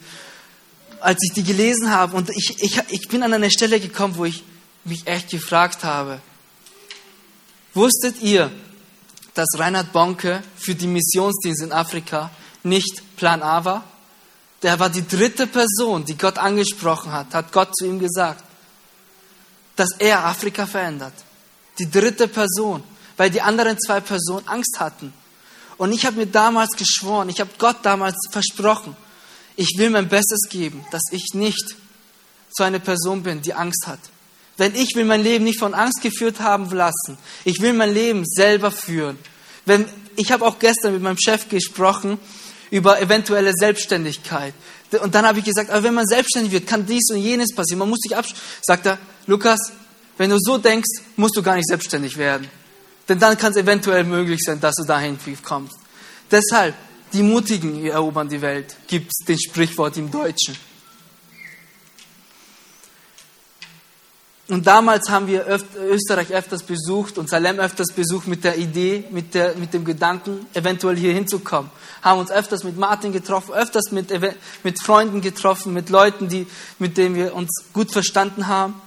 Als 0.99 1.19
ich 1.21 1.33
die 1.33 1.43
gelesen 1.43 1.91
habe 1.91 2.17
und 2.17 2.31
ich, 2.31 2.55
ich, 2.59 2.81
ich 2.89 3.07
bin 3.09 3.21
an 3.21 3.31
eine 3.31 3.51
Stelle 3.51 3.79
gekommen, 3.79 4.15
wo 4.17 4.25
ich 4.25 4.43
mich 4.85 5.05
echt 5.05 5.29
gefragt 5.29 5.83
habe, 5.83 6.19
wusstet 7.75 8.23
ihr, 8.23 8.51
dass 9.35 9.45
Reinhard 9.55 9.93
Bonke 9.93 10.41
für 10.55 10.73
die 10.73 10.87
Missionsdienste 10.87 11.65
in 11.65 11.71
Afrika 11.71 12.31
nicht 12.63 13.03
Plan 13.15 13.43
A 13.43 13.63
war? 13.63 13.83
Der 14.63 14.80
war 14.80 14.89
die 14.89 15.08
dritte 15.08 15.45
Person, 15.45 16.06
die 16.06 16.17
Gott 16.17 16.38
angesprochen 16.38 17.12
hat, 17.12 17.34
hat 17.34 17.52
Gott 17.52 17.76
zu 17.76 17.86
ihm 17.86 17.99
gesagt, 17.99 18.43
dass 19.76 19.91
er 19.99 20.26
Afrika 20.26 20.65
verändert. 20.65 21.13
Die 21.78 21.89
dritte 21.89 22.28
Person 22.28 22.84
weil 23.17 23.30
die 23.30 23.41
anderen 23.41 23.78
zwei 23.80 23.99
Personen 23.99 24.47
Angst 24.47 24.80
hatten. 24.80 25.13
Und 25.78 25.91
ich 25.91 26.06
habe 26.06 26.17
mir 26.17 26.28
damals 26.28 26.71
geschworen, 26.71 27.30
ich 27.30 27.39
habe 27.39 27.49
Gott 27.58 27.78
damals 27.84 28.15
versprochen, 28.32 28.95
ich 29.56 29.76
will 29.78 29.89
mein 29.89 30.08
Bestes 30.08 30.49
geben, 30.49 30.86
dass 30.91 31.04
ich 31.12 31.34
nicht 31.34 31.76
so 32.52 32.63
eine 32.63 32.80
Person 32.80 33.23
bin, 33.23 33.41
die 33.41 33.54
Angst 33.54 33.86
hat. 33.88 33.99
Denn 34.60 34.76
ich 34.76 34.95
will 34.95 35.06
mein 35.06 35.21
Leben 35.21 35.43
nicht 35.43 35.60
von 35.60 35.73
Angst 35.73 36.02
geführt 36.02 36.39
haben 36.39 36.69
lassen. 36.71 37.17
Ich 37.43 37.60
will 37.60 37.73
mein 37.73 37.93
Leben 37.93 38.23
selber 38.26 38.71
führen. 38.71 39.17
Wenn, 39.65 39.86
ich 40.15 40.32
habe 40.32 40.45
auch 40.45 40.60
gestern 40.60 40.93
mit 40.93 41.02
meinem 41.02 41.17
Chef 41.17 41.49
gesprochen 41.49 42.19
über 42.73 42.99
eventuelle 42.99 43.51
Selbstständigkeit. 43.53 44.55
Und 45.03 45.13
dann 45.13 45.27
habe 45.27 45.38
ich 45.38 45.45
gesagt, 45.45 45.69
aber 45.69 45.83
wenn 45.83 45.93
man 45.93 46.07
selbstständig 46.07 46.51
wird, 46.51 46.65
kann 46.65 46.88
dies 46.88 47.03
und 47.12 47.19
jenes 47.19 47.53
passieren. 47.53 47.77
Man 47.77 47.89
muss 47.89 47.99
sich 47.99 48.17
absch... 48.17 48.33
Sagt 48.63 48.88
er, 48.88 48.97
Lukas, 49.27 49.59
wenn 50.17 50.31
du 50.31 50.38
so 50.39 50.57
denkst, 50.57 51.03
musst 51.15 51.38
du 51.38 51.43
gar 51.43 51.55
nicht 51.55 51.67
selbstständig 51.67 52.17
werden. 52.17 52.49
Denn 53.07 53.19
dann 53.19 53.38
kann 53.38 53.51
es 53.51 53.57
eventuell 53.57 54.03
möglich 54.05 54.39
sein, 54.43 54.59
dass 54.59 54.75
du 54.77 54.86
dahin 54.86 55.19
kommst. 55.43 55.77
Deshalb, 56.31 56.73
die 57.13 57.21
Mutigen 57.21 57.86
erobern 57.86 58.27
die 58.27 58.41
Welt, 58.41 58.75
gibt 58.88 59.12
es 59.12 59.23
den 59.23 59.38
Sprichwort 59.39 59.95
im 59.97 60.09
Deutschen. 60.09 60.57
Und 64.53 64.67
damals 64.67 65.09
haben 65.09 65.25
wir 65.25 65.47
Österreich 65.79 66.31
öfters 66.31 66.61
besucht 66.61 67.17
und 67.17 67.27
Salem 67.27 67.57
öfters 67.57 67.91
besucht 67.91 68.27
mit 68.27 68.43
der 68.43 68.55
Idee, 68.55 69.03
mit, 69.09 69.33
der, 69.33 69.55
mit 69.55 69.73
dem 69.73 69.83
Gedanken, 69.83 70.45
eventuell 70.53 70.95
hier 70.95 71.11
hinzukommen. 71.11 71.71
Haben 72.03 72.19
uns 72.19 72.29
öfters 72.29 72.63
mit 72.63 72.77
Martin 72.77 73.11
getroffen, 73.11 73.55
öfters 73.55 73.89
mit, 73.89 74.13
mit 74.63 74.79
Freunden 74.79 75.21
getroffen, 75.21 75.73
mit 75.73 75.89
Leuten, 75.89 76.29
die, 76.29 76.45
mit 76.77 76.97
denen 76.97 77.15
wir 77.15 77.33
uns 77.33 77.49
gut 77.73 77.91
verstanden 77.91 78.45
haben. 78.45 78.79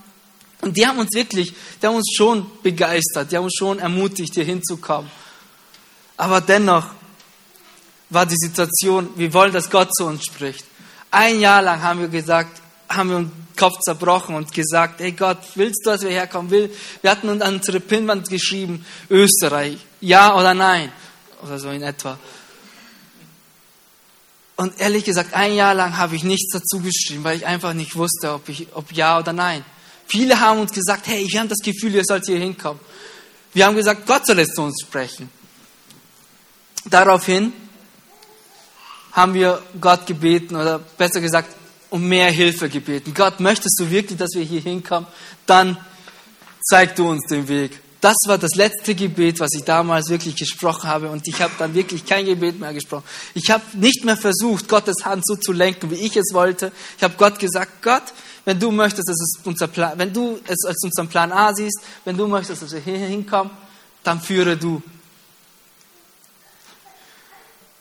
Und 0.60 0.76
die 0.76 0.86
haben 0.86 1.00
uns 1.00 1.12
wirklich, 1.16 1.52
die 1.82 1.86
haben 1.88 1.96
uns 1.96 2.14
schon 2.16 2.46
begeistert, 2.62 3.32
die 3.32 3.36
haben 3.36 3.44
uns 3.46 3.56
schon 3.58 3.80
ermutigt, 3.80 4.34
hier 4.34 4.44
hinzukommen. 4.44 5.10
Aber 6.16 6.40
dennoch 6.42 6.86
war 8.10 8.24
die 8.24 8.36
Situation, 8.36 9.08
wir 9.16 9.34
wollen, 9.34 9.52
dass 9.52 9.68
Gott 9.68 9.92
zu 9.92 10.06
uns 10.06 10.26
spricht. 10.26 10.64
Ein 11.10 11.40
Jahr 11.40 11.60
lang 11.60 11.82
haben 11.82 11.98
wir 11.98 12.08
gesagt, 12.08 12.62
haben 12.88 13.10
wir 13.10 13.16
uns 13.16 13.32
Kopf 13.56 13.80
zerbrochen 13.80 14.34
und 14.34 14.52
gesagt, 14.52 15.00
hey 15.00 15.12
Gott, 15.12 15.38
willst 15.54 15.84
du, 15.84 15.90
dass 15.90 16.02
wir 16.02 16.10
herkommen? 16.10 16.50
Will? 16.50 16.70
Wir 17.02 17.10
hatten 17.10 17.28
uns 17.28 17.42
an 17.42 17.56
unsere 17.56 17.80
Pinnwand 17.80 18.28
geschrieben, 18.28 18.84
Österreich, 19.10 19.78
ja 20.00 20.36
oder 20.36 20.54
nein? 20.54 20.92
Oder 21.42 21.58
so 21.58 21.70
in 21.70 21.82
etwa. 21.82 22.18
Und 24.56 24.80
ehrlich 24.80 25.04
gesagt, 25.04 25.34
ein 25.34 25.54
Jahr 25.54 25.74
lang 25.74 25.96
habe 25.98 26.16
ich 26.16 26.24
nichts 26.24 26.50
dazu 26.52 26.80
geschrieben, 26.80 27.24
weil 27.24 27.36
ich 27.36 27.46
einfach 27.46 27.74
nicht 27.74 27.94
wusste, 27.94 28.32
ob, 28.32 28.48
ich, 28.48 28.68
ob 28.72 28.90
ja 28.92 29.18
oder 29.18 29.32
nein. 29.32 29.64
Viele 30.06 30.40
haben 30.40 30.60
uns 30.60 30.72
gesagt, 30.72 31.06
hey, 31.06 31.26
wir 31.28 31.40
haben 31.40 31.48
das 31.48 31.58
Gefühl, 31.58 31.94
ihr 31.94 32.04
sollt 32.04 32.24
hier 32.24 32.38
hinkommen. 32.38 32.80
Wir 33.52 33.66
haben 33.66 33.74
gesagt, 33.76 34.06
Gott 34.06 34.26
soll 34.26 34.38
jetzt 34.38 34.54
zu 34.54 34.62
uns 34.62 34.80
sprechen. 34.80 35.30
Daraufhin 36.86 37.52
haben 39.12 39.34
wir 39.34 39.62
Gott 39.80 40.06
gebeten, 40.06 40.56
oder 40.56 40.78
besser 40.78 41.20
gesagt, 41.20 41.54
um 41.90 42.06
mehr 42.06 42.30
Hilfe 42.30 42.68
gebeten. 42.68 43.12
Gott, 43.14 43.40
möchtest 43.40 43.78
du 43.80 43.90
wirklich, 43.90 44.18
dass 44.18 44.30
wir 44.34 44.42
hier 44.42 44.60
hinkommen? 44.60 45.06
Dann 45.46 45.76
zeig 46.62 46.96
du 46.96 47.08
uns 47.08 47.26
den 47.26 47.46
Weg. 47.48 47.80
Das 48.00 48.16
war 48.26 48.38
das 48.38 48.54
letzte 48.54 48.94
Gebet, 48.94 49.40
was 49.40 49.50
ich 49.54 49.64
damals 49.64 50.08
wirklich 50.08 50.36
gesprochen 50.36 50.88
habe. 50.88 51.08
Und 51.08 51.26
ich 51.26 51.40
habe 51.40 51.52
dann 51.58 51.74
wirklich 51.74 52.04
kein 52.04 52.26
Gebet 52.26 52.60
mehr 52.60 52.72
gesprochen. 52.72 53.04
Ich 53.34 53.50
habe 53.50 53.64
nicht 53.72 54.04
mehr 54.04 54.16
versucht, 54.16 54.68
Gottes 54.68 55.04
Hand 55.04 55.26
so 55.26 55.34
zu 55.36 55.52
lenken, 55.52 55.90
wie 55.90 55.96
ich 55.96 56.16
es 56.16 56.32
wollte. 56.32 56.72
Ich 56.96 57.02
habe 57.02 57.14
Gott 57.16 57.38
gesagt, 57.38 57.82
Gott, 57.82 58.02
wenn 58.44 58.60
du 58.60 58.70
möchtest, 58.70 59.08
dass 59.08 59.20
es 59.20 59.40
unser 59.44 59.66
Plan, 59.66 59.98
wenn 59.98 60.12
du 60.12 60.38
es 60.46 60.64
als 60.64 60.82
unseren 60.84 61.08
Plan 61.08 61.32
A 61.32 61.52
siehst, 61.52 61.80
wenn 62.04 62.16
du 62.16 62.28
möchtest, 62.28 62.62
dass 62.62 62.72
wir 62.72 62.80
hier 62.80 62.98
hinkommen, 62.98 63.50
dann 64.04 64.20
führe 64.20 64.56
du 64.56 64.82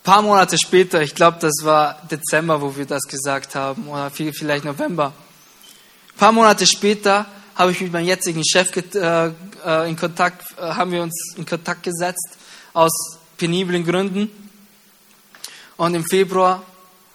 paar 0.05 0.21
Monate 0.21 0.57
später, 0.57 1.01
ich 1.01 1.15
glaube, 1.15 1.37
das 1.41 1.53
war 1.63 1.99
Dezember, 2.09 2.61
wo 2.61 2.77
wir 2.77 2.85
das 2.85 3.01
gesagt 3.03 3.55
haben, 3.55 3.87
oder 3.87 4.11
vielleicht 4.11 4.63
November. 4.63 5.07
Ein 5.07 6.17
paar 6.17 6.31
Monate 6.31 6.67
später 6.67 7.25
habe 7.55 7.71
ich 7.71 7.81
mit 7.81 7.91
meinem 7.91 8.05
jetzigen 8.05 8.43
Chef 8.45 8.69
äh, 8.75 9.31
äh, 9.65 9.89
in 9.89 9.95
Kontakt, 9.95 10.45
äh, 10.57 10.61
haben 10.61 10.91
wir 10.91 11.01
uns 11.01 11.33
in 11.35 11.45
Kontakt 11.45 11.81
gesetzt 11.81 12.37
aus 12.73 12.91
peniblen 13.35 13.83
Gründen. 13.83 14.29
Und 15.75 15.95
im 15.95 16.05
Februar 16.05 16.61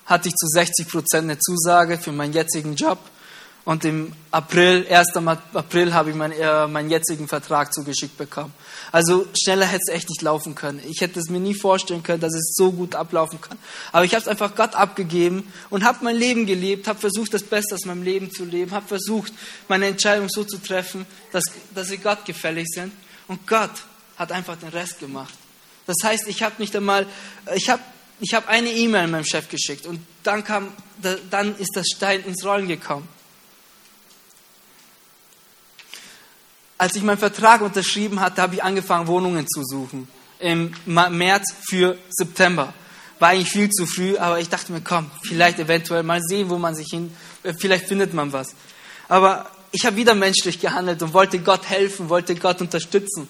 hatte 0.06 0.28
ich 0.28 0.34
zu 0.34 0.48
60 0.48 0.88
Prozent 0.88 1.30
eine 1.30 1.38
Zusage 1.38 1.96
für 1.96 2.10
meinen 2.10 2.32
jetzigen 2.32 2.74
Job. 2.74 2.98
Und 3.64 3.84
im 3.84 4.12
April, 4.30 4.86
1. 4.90 5.16
April, 5.52 5.92
habe 5.92 6.10
ich 6.10 6.16
meinen, 6.16 6.32
äh, 6.32 6.66
meinen 6.66 6.88
jetzigen 6.88 7.28
Vertrag 7.28 7.74
zugeschickt 7.74 8.16
bekommen. 8.16 8.52
Also 8.90 9.26
schneller 9.38 9.66
hätte 9.66 9.82
es 9.86 9.94
echt 9.94 10.08
nicht 10.08 10.22
laufen 10.22 10.54
können. 10.54 10.80
Ich 10.88 11.02
hätte 11.02 11.20
es 11.20 11.28
mir 11.28 11.40
nie 11.40 11.54
vorstellen 11.54 12.02
können, 12.02 12.20
dass 12.20 12.34
es 12.34 12.54
so 12.54 12.72
gut 12.72 12.94
ablaufen 12.94 13.40
kann. 13.40 13.58
Aber 13.92 14.04
ich 14.04 14.14
habe 14.14 14.22
es 14.22 14.28
einfach 14.28 14.54
Gott 14.54 14.74
abgegeben 14.74 15.52
und 15.68 15.84
habe 15.84 15.98
mein 16.02 16.16
Leben 16.16 16.46
gelebt, 16.46 16.88
habe 16.88 16.98
versucht, 16.98 17.34
das 17.34 17.42
Beste 17.42 17.74
aus 17.74 17.84
meinem 17.84 18.02
Leben 18.02 18.30
zu 18.30 18.44
leben, 18.44 18.70
habe 18.72 18.88
versucht, 18.88 19.32
meine 19.68 19.86
Entscheidung 19.86 20.28
so 20.30 20.42
zu 20.42 20.58
treffen, 20.58 21.04
dass, 21.32 21.44
dass 21.74 21.88
sie 21.88 21.98
Gott 21.98 22.24
gefällig 22.24 22.66
sind. 22.68 22.92
Und 23.28 23.46
Gott 23.46 23.70
hat 24.16 24.32
einfach 24.32 24.56
den 24.56 24.70
Rest 24.70 24.98
gemacht. 24.98 25.34
Das 25.86 25.96
heißt, 26.02 26.28
ich 26.28 26.42
habe 26.42 26.54
nicht 26.58 26.74
einmal, 26.74 27.06
ich 27.54 27.68
habe 27.68 27.82
ich 28.20 28.34
hab 28.34 28.48
eine 28.48 28.70
E-Mail 28.70 29.08
meinem 29.08 29.24
Chef 29.24 29.48
geschickt 29.48 29.86
und 29.86 30.00
dann, 30.22 30.44
kam, 30.44 30.68
dann 31.30 31.56
ist 31.56 31.70
das 31.74 31.86
Stein 31.94 32.22
ins 32.24 32.44
Rollen 32.44 32.68
gekommen. 32.68 33.08
Als 36.80 36.96
ich 36.96 37.02
meinen 37.02 37.18
Vertrag 37.18 37.60
unterschrieben 37.60 38.20
hatte, 38.20 38.40
habe 38.40 38.54
ich 38.54 38.64
angefangen, 38.64 39.06
Wohnungen 39.06 39.46
zu 39.46 39.62
suchen. 39.64 40.08
Im 40.38 40.72
März 40.86 41.52
für 41.68 41.98
September. 42.08 42.72
War 43.18 43.28
eigentlich 43.28 43.50
viel 43.50 43.68
zu 43.68 43.84
früh, 43.84 44.16
aber 44.16 44.40
ich 44.40 44.48
dachte 44.48 44.72
mir, 44.72 44.80
komm, 44.80 45.10
vielleicht 45.22 45.58
eventuell 45.58 46.02
mal 46.02 46.22
sehen, 46.22 46.48
wo 46.48 46.56
man 46.56 46.74
sich 46.74 46.86
hin, 46.90 47.14
äh, 47.42 47.52
vielleicht 47.52 47.86
findet 47.86 48.14
man 48.14 48.32
was. 48.32 48.54
Aber 49.08 49.50
ich 49.72 49.84
habe 49.84 49.96
wieder 49.96 50.14
menschlich 50.14 50.58
gehandelt 50.58 51.02
und 51.02 51.12
wollte 51.12 51.38
Gott 51.40 51.68
helfen, 51.68 52.08
wollte 52.08 52.34
Gott 52.34 52.62
unterstützen. 52.62 53.28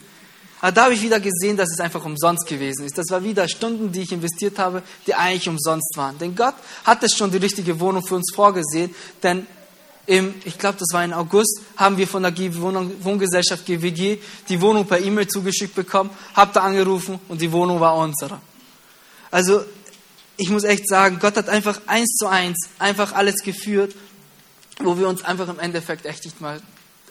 Aber 0.60 0.70
da 0.70 0.84
habe 0.84 0.94
ich 0.94 1.02
wieder 1.02 1.18
gesehen, 1.18 1.56
dass 1.56 1.72
es 1.72 1.80
einfach 1.80 2.04
umsonst 2.04 2.46
gewesen 2.46 2.84
ist. 2.84 2.96
Das 2.98 3.06
war 3.10 3.24
wieder 3.24 3.48
Stunden, 3.48 3.90
die 3.90 4.02
ich 4.02 4.12
investiert 4.12 4.60
habe, 4.60 4.84
die 5.08 5.14
eigentlich 5.16 5.48
umsonst 5.48 5.96
waren. 5.96 6.16
Denn 6.18 6.36
Gott 6.36 6.54
hat 6.84 7.02
es 7.02 7.16
schon 7.16 7.32
die 7.32 7.38
richtige 7.38 7.80
Wohnung 7.80 8.06
für 8.06 8.14
uns 8.14 8.32
vorgesehen, 8.32 8.94
denn 9.24 9.44
im, 10.06 10.34
ich 10.44 10.58
glaube, 10.58 10.78
das 10.78 10.88
war 10.92 11.04
im 11.04 11.12
August, 11.12 11.60
haben 11.76 11.96
wir 11.96 12.08
von 12.08 12.22
der 12.22 12.34
Wohngesellschaft 12.34 13.66
GWG 13.66 14.18
die 14.48 14.60
Wohnung 14.60 14.86
per 14.86 15.00
E-Mail 15.00 15.28
zugeschickt 15.28 15.74
bekommen, 15.74 16.10
habt 16.34 16.56
da 16.56 16.62
angerufen 16.62 17.20
und 17.28 17.40
die 17.40 17.52
Wohnung 17.52 17.80
war 17.80 17.96
unsere. 17.96 18.40
Also, 19.30 19.64
ich 20.36 20.48
muss 20.48 20.64
echt 20.64 20.88
sagen, 20.88 21.18
Gott 21.20 21.36
hat 21.36 21.48
einfach 21.48 21.80
eins 21.86 22.16
zu 22.16 22.26
eins 22.26 22.56
einfach 22.78 23.12
alles 23.12 23.36
geführt, 23.42 23.94
wo 24.80 24.98
wir 24.98 25.08
uns 25.08 25.22
einfach 25.22 25.48
im 25.48 25.58
Endeffekt 25.58 26.06
echt 26.06 26.24
nicht 26.24 26.40
mehr, 26.40 26.60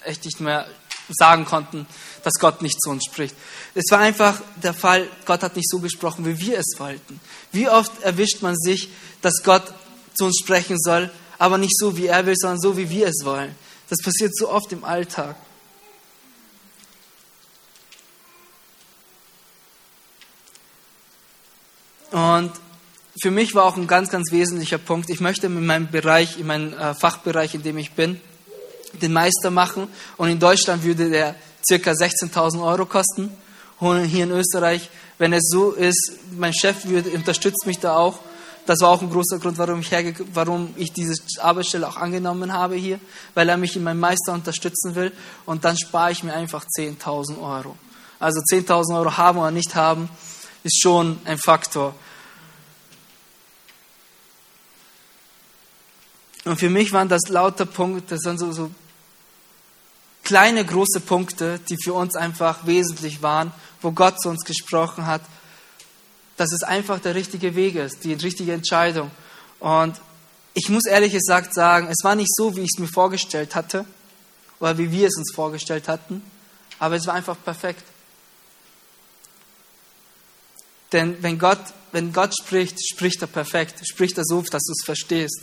echt 0.04 0.25
nicht 0.25 0.39
mehr 0.39 0.67
sagen 1.10 1.45
konnten, 1.45 1.88
dass 2.23 2.34
Gott 2.39 2.62
nicht 2.62 2.82
zu 2.82 2.89
uns 2.89 3.04
spricht. 3.06 3.36
Es 3.75 3.86
war 3.91 3.99
einfach 3.99 4.41
der 4.62 4.73
Fall, 4.73 5.08
Gott 5.25 5.43
hat 5.43 5.56
nicht 5.56 5.69
so 5.69 5.80
gesprochen, 5.80 6.25
wie 6.25 6.39
wir 6.39 6.58
es 6.58 6.80
wollten. 6.80 7.19
Wie 7.52 7.69
oft 7.69 8.02
erwischt 8.02 8.41
man 8.41 8.56
sich, 8.56 8.89
dass 9.21 9.43
Gott 9.43 9.73
zu 10.13 10.25
uns 10.25 10.39
sprechen 10.39 10.78
soll, 10.80 11.10
aber 11.39 11.58
nicht 11.58 11.75
so, 11.75 11.97
wie 11.97 12.08
er 12.08 12.25
will, 12.25 12.36
sondern 12.38 12.60
so, 12.60 12.78
wie 12.78 12.89
wir 12.89 13.08
es 13.08 13.23
wollen. 13.23 13.56
Das 13.89 13.97
passiert 14.04 14.36
so 14.36 14.49
oft 14.49 14.71
im 14.71 14.84
Alltag. 14.84 15.36
Und 22.12 22.52
für 23.21 23.32
mich 23.32 23.56
war 23.56 23.65
auch 23.65 23.78
ein 23.78 23.88
ganz, 23.88 24.10
ganz 24.10 24.32
wesentlicher 24.32 24.78
Punkt, 24.78 25.10
ich 25.10 25.19
möchte 25.21 25.47
in 25.47 25.65
meinem 25.65 25.89
Bereich, 25.89 26.39
in 26.39 26.47
meinem 26.47 26.73
äh, 26.73 26.93
Fachbereich, 26.93 27.56
in 27.56 27.63
dem 27.63 27.78
ich 27.78 27.91
bin, 27.91 28.19
den 29.02 29.13
Meister 29.13 29.49
machen. 29.49 29.88
Und 30.17 30.30
in 30.30 30.39
Deutschland 30.39 30.84
würde 30.84 31.10
der 31.10 31.36
circa 31.67 31.91
16.000 31.91 32.63
Euro 32.63 32.86
kosten. 32.86 33.32
Und 33.80 34.04
hier 34.06 34.25
in 34.25 34.32
Österreich, 34.32 34.89
wenn 35.17 35.34
es 35.34 35.49
so 35.49 35.71
ist, 35.71 36.13
mein 36.38 36.54
Chef 36.54 36.86
würde, 36.86 37.12
unterstützt 37.12 37.65
mich 37.65 37.80
da 37.80 37.95
auch, 37.95 38.19
das 38.69 38.82
war 38.82 38.89
auch 38.89 39.01
ein 39.01 39.10
großer 39.10 39.39
Grund, 39.39 39.58
warum 39.58 39.79
ich, 39.79 39.91
warum 40.32 40.75
ich 40.77 40.93
diese 40.93 41.15
Arbeitsstelle 41.41 41.88
auch 41.88 41.97
angenommen 41.97 42.53
habe 42.53 42.75
hier, 42.75 42.99
weil 43.34 43.49
er 43.49 43.58
mich 43.58 43.75
in 43.75 43.82
meinem 43.82 43.99
Meister 43.99 44.32
unterstützen 44.32 44.93
will. 44.93 45.12
Und 45.47 45.65
dann 45.65 45.75
spare 45.75 46.12
ich 46.12 46.23
mir 46.23 46.36
einfach 46.36 46.63
10.000 46.77 47.41
Euro. 47.41 47.75
Also 48.19 48.39
10.000 48.41 48.95
Euro 48.95 49.17
haben 49.17 49.39
oder 49.39 49.49
nicht 49.49 49.73
haben, 49.73 50.08
ist 50.62 50.79
schon 50.84 51.17
ein 51.25 51.39
Faktor. 51.39 51.95
Und 56.45 56.60
für 56.60 56.69
mich 56.69 56.93
waren 56.93 57.10
das 57.10 57.27
lauter 57.27 57.65
Punkte, 57.65 58.13
das 58.13 58.19
sind 58.19 58.38
so, 58.38 58.51
so 58.51 58.69
kleine, 60.23 60.63
große 60.63 60.99
Punkte, 60.99 61.60
die 61.69 61.77
für 61.84 61.93
uns 61.93 62.15
einfach 62.15 62.67
wesentlich 62.67 63.23
waren, 63.23 63.51
wo 63.82 63.91
Gott 63.93 64.21
zu 64.21 64.29
uns 64.29 64.45
gesprochen 64.45 65.08
hat 65.08 65.21
dass 66.39 66.54
es 66.54 66.63
einfach 66.63 67.02
der 67.02 67.15
richtige 67.15 67.54
Weg 67.54 67.75
ist, 67.75 68.06
die 68.06 68.13
richtige 68.13 68.54
Entscheidung. 68.54 69.12
Und 69.60 69.99
ich 70.54 70.69
muss 70.69 70.86
ehrlich 70.86 71.12
gesagt 71.12 71.54
sagen, 71.54 71.88
es 71.88 72.02
war 72.02 72.15
nicht 72.15 72.34
so, 72.34 72.56
wie 72.56 72.62
ich 72.62 72.69
es 72.73 72.80
mir 72.80 72.88
vorgestellt 72.88 73.56
hatte 73.56 73.84
oder 74.62 74.78
wie 74.78 74.89
wir 74.89 75.10
es 75.10 75.17
uns 75.17 75.34
vorgestellt 75.36 75.89
hatten, 75.89 76.23
aber 76.80 76.95
es 76.95 77.06
war 77.08 77.15
einfach 77.15 77.36
perfekt. 77.43 77.84
Denn 80.93 81.21
wenn 81.21 81.38
Gott, 81.38 81.60
wenn 81.91 82.13
Gott 82.13 82.34
spricht, 82.34 82.78
spricht 82.89 83.21
er 83.21 83.28
perfekt, 83.28 83.86
spricht 83.86 84.17
er 84.17 84.23
so, 84.23 84.41
dass 84.41 84.63
du 84.63 84.71
es 84.71 84.86
verstehst. 84.86 85.41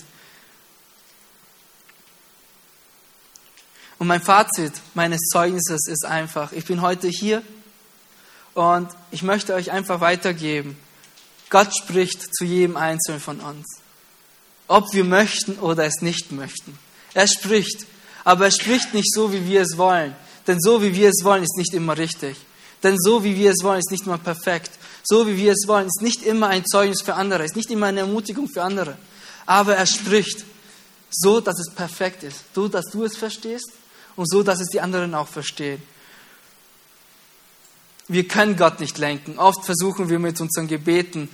Und 3.98 4.06
mein 4.06 4.22
Fazit 4.22 4.72
meines 4.94 5.20
Zeugnisses 5.30 5.88
ist 5.88 6.06
einfach, 6.06 6.52
ich 6.52 6.64
bin 6.64 6.80
heute 6.80 7.08
hier 7.08 7.42
und 8.54 8.88
ich 9.10 9.22
möchte 9.22 9.52
euch 9.52 9.72
einfach 9.72 10.00
weitergeben. 10.00 10.78
Gott 11.50 11.76
spricht 11.76 12.34
zu 12.34 12.44
jedem 12.44 12.76
Einzelnen 12.76 13.20
von 13.20 13.40
uns. 13.40 13.66
Ob 14.68 14.92
wir 14.92 15.04
möchten 15.04 15.58
oder 15.58 15.84
es 15.84 16.00
nicht 16.00 16.32
möchten. 16.32 16.78
Er 17.14 17.28
spricht. 17.28 17.86
Aber 18.24 18.46
er 18.46 18.50
spricht 18.50 18.94
nicht 18.94 19.12
so, 19.12 19.32
wie 19.32 19.46
wir 19.46 19.62
es 19.62 19.76
wollen. 19.76 20.14
Denn 20.46 20.60
so, 20.60 20.82
wie 20.82 20.94
wir 20.94 21.08
es 21.08 21.24
wollen, 21.24 21.44
ist 21.44 21.56
nicht 21.56 21.74
immer 21.74 21.96
richtig. 21.96 22.36
Denn 22.82 22.96
so, 22.98 23.22
wie 23.24 23.36
wir 23.36 23.50
es 23.50 23.62
wollen, 23.62 23.78
ist 23.78 23.90
nicht 23.90 24.06
immer 24.06 24.18
perfekt. 24.18 24.70
So, 25.04 25.26
wie 25.26 25.36
wir 25.36 25.52
es 25.52 25.66
wollen, 25.66 25.86
ist 25.86 26.02
nicht 26.02 26.22
immer 26.24 26.48
ein 26.48 26.64
Zeugnis 26.66 27.02
für 27.02 27.14
andere, 27.14 27.44
ist 27.44 27.56
nicht 27.56 27.70
immer 27.70 27.86
eine 27.86 28.00
Ermutigung 28.00 28.48
für 28.48 28.62
andere. 28.62 28.96
Aber 29.46 29.76
er 29.76 29.86
spricht 29.86 30.44
so, 31.10 31.40
dass 31.40 31.58
es 31.58 31.72
perfekt 31.72 32.24
ist. 32.24 32.44
So, 32.54 32.68
dass 32.68 32.86
du 32.86 33.04
es 33.04 33.16
verstehst 33.16 33.70
und 34.16 34.28
so, 34.28 34.42
dass 34.42 34.60
es 34.60 34.68
die 34.68 34.80
anderen 34.80 35.14
auch 35.14 35.28
verstehen. 35.28 35.82
Wir 38.08 38.28
können 38.28 38.56
Gott 38.56 38.80
nicht 38.80 38.98
lenken. 38.98 39.38
Oft 39.38 39.64
versuchen 39.64 40.08
wir 40.08 40.18
mit 40.18 40.40
unseren 40.40 40.68
Gebeten 40.68 41.28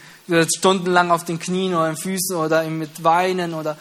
stundenlang 0.56 1.11
auf 1.11 1.24
den 1.24 1.38
Knien 1.38 1.74
oder 1.74 1.88
den 1.88 1.98
Füßen 1.98 2.37
oder 2.37 2.64
mit 2.64 3.04
Weinen 3.04 3.52
oder 3.54 3.76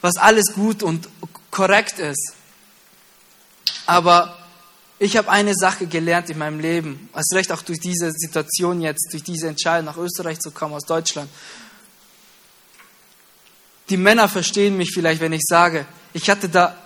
was 0.00 0.16
alles 0.16 0.52
gut 0.54 0.82
und 0.82 1.08
korrekt 1.50 1.98
ist. 1.98 2.34
Aber 3.86 4.36
ich 4.98 5.16
habe 5.16 5.30
eine 5.30 5.54
Sache 5.54 5.86
gelernt 5.86 6.30
in 6.30 6.38
meinem 6.38 6.58
Leben, 6.58 7.08
als 7.12 7.32
recht 7.32 7.52
auch 7.52 7.62
durch 7.62 7.78
diese 7.78 8.10
Situation 8.12 8.80
jetzt, 8.80 9.12
durch 9.12 9.22
diese 9.22 9.48
Entscheidung 9.48 9.86
nach 9.86 9.96
Österreich 9.96 10.40
zu 10.40 10.50
kommen 10.50 10.74
aus 10.74 10.84
Deutschland. 10.84 11.28
Die 13.88 13.96
Männer 13.96 14.28
verstehen 14.28 14.76
mich 14.76 14.90
vielleicht, 14.92 15.20
wenn 15.20 15.32
ich 15.32 15.44
sage, 15.44 15.86
ich 16.12 16.28
hatte 16.28 16.48
da 16.48 16.76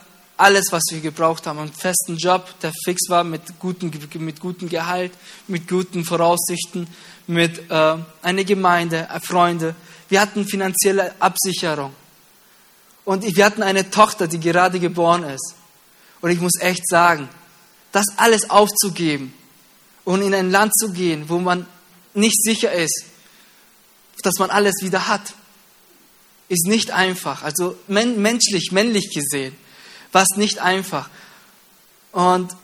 alles, 0.41 0.67
was 0.71 0.83
wir 0.91 1.01
gebraucht 1.01 1.47
haben. 1.47 1.59
Einen 1.59 1.73
festen 1.73 2.17
Job, 2.17 2.59
der 2.61 2.73
fix 2.85 3.09
war, 3.09 3.25
mit 3.25 3.59
gutem 3.59 3.91
mit 4.15 4.41
guten 4.41 4.69
Gehalt, 4.69 5.13
mit 5.47 5.69
guten 5.69 6.05
Voraussichten, 6.05 6.89
mit 7.27 7.71
äh, 7.71 7.97
einer 8.23 8.45
Gemeinde, 8.45 9.09
äh, 9.13 9.21
Freunde. 9.21 9.75
Wir 10.09 10.21
hatten 10.21 10.47
finanzielle 10.47 11.15
Absicherung. 11.21 11.93
Und 13.05 13.25
wir 13.25 13.45
hatten 13.45 13.63
eine 13.63 13.91
Tochter, 13.91 14.27
die 14.27 14.41
gerade 14.41 14.81
geboren 14.81 15.25
ist. 15.25 15.55
Und 16.21 16.31
ich 16.31 16.41
muss 16.41 16.59
echt 16.61 16.89
sagen, 16.89 17.29
das 17.93 18.07
alles 18.17 18.51
aufzugeben 18.51 19.35
und 20.05 20.23
in 20.23 20.35
ein 20.35 20.51
Land 20.51 20.77
zu 20.77 20.93
gehen, 20.93 21.29
wo 21.29 21.39
man 21.39 21.67
nicht 22.15 22.43
sicher 22.43 22.73
ist, 22.73 23.05
dass 24.23 24.35
man 24.39 24.51
alles 24.51 24.77
wieder 24.83 25.09
hat, 25.09 25.35
ist 26.49 26.67
nicht 26.67 26.91
einfach. 26.91 27.43
Also 27.43 27.77
menschlich, 27.89 28.71
männlich 28.73 29.11
gesehen 29.15 29.57
war 30.13 30.23
es 30.23 30.37
nicht 30.37 30.59
einfach. 30.59 31.09
Und 32.13 32.55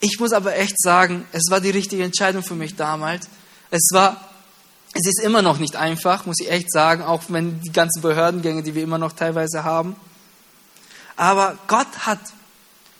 ich 0.00 0.18
muss 0.18 0.32
aber 0.32 0.56
echt 0.56 0.80
sagen, 0.80 1.26
es 1.32 1.50
war 1.50 1.60
die 1.60 1.70
richtige 1.70 2.04
Entscheidung 2.04 2.42
für 2.42 2.54
mich 2.54 2.76
damals. 2.76 3.28
Es 3.70 3.88
war, 3.92 4.30
es 4.94 5.06
ist 5.06 5.22
immer 5.22 5.42
noch 5.42 5.58
nicht 5.58 5.76
einfach, 5.76 6.26
muss 6.26 6.40
ich 6.40 6.50
echt 6.50 6.72
sagen, 6.72 7.02
auch 7.02 7.24
wenn 7.28 7.60
die 7.60 7.72
ganzen 7.72 8.00
Behördengänge, 8.00 8.62
die 8.62 8.74
wir 8.74 8.82
immer 8.82 8.98
noch 8.98 9.12
teilweise 9.12 9.64
haben. 9.64 9.96
Aber 11.16 11.58
Gott 11.66 12.06
hat 12.06 12.20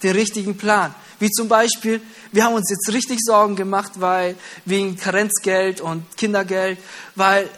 den 0.03 0.13
richtigen 0.13 0.57
Plan. 0.57 0.95
Wie 1.19 1.31
zum 1.31 1.49
Beispiel, 1.49 2.01
wir 2.33 2.45
haben 2.45 2.55
uns 2.55 2.71
jetzt 2.71 2.95
richtig 2.95 3.19
Sorgen 3.21 3.57
gemacht, 3.57 3.93
weil 3.97 4.37
wegen 4.65 4.97
Karenzgeld 4.97 5.81
und 5.81 6.05
Kindergeld, 6.17 6.79
weil 7.15 7.49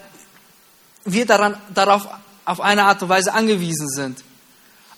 wir 1.05 1.25
daran, 1.25 1.57
darauf 1.73 2.07
auf 2.45 2.59
eine 2.59 2.85
Art 2.85 3.01
und 3.03 3.09
Weise 3.09 3.33
angewiesen 3.33 3.89
sind. 3.89 4.23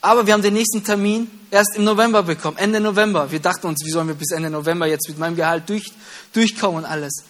Aber 0.06 0.28
wir 0.28 0.34
haben 0.34 0.44
den 0.44 0.54
nächsten 0.54 0.84
Termin 0.84 1.28
erst 1.50 1.78
im 1.78 1.84
November 1.84 2.22
bekommen, 2.22 2.58
Ende 2.58 2.80
November. 2.80 3.32
Wir 3.32 3.40
dachten 3.40 3.66
uns, 3.66 3.84
wie 3.84 3.90
sollen 3.90 4.08
wir 4.08 4.14
bis 4.14 4.30
Ende 4.34 4.52
November 4.52 4.86
jetzt 4.86 5.10
mit 5.10 5.18
meinem 5.18 5.36
Gehalt 5.36 5.68
durch, 5.68 5.92
durchkommen 6.32 6.84
und 6.84 6.86
alles. 6.86 7.24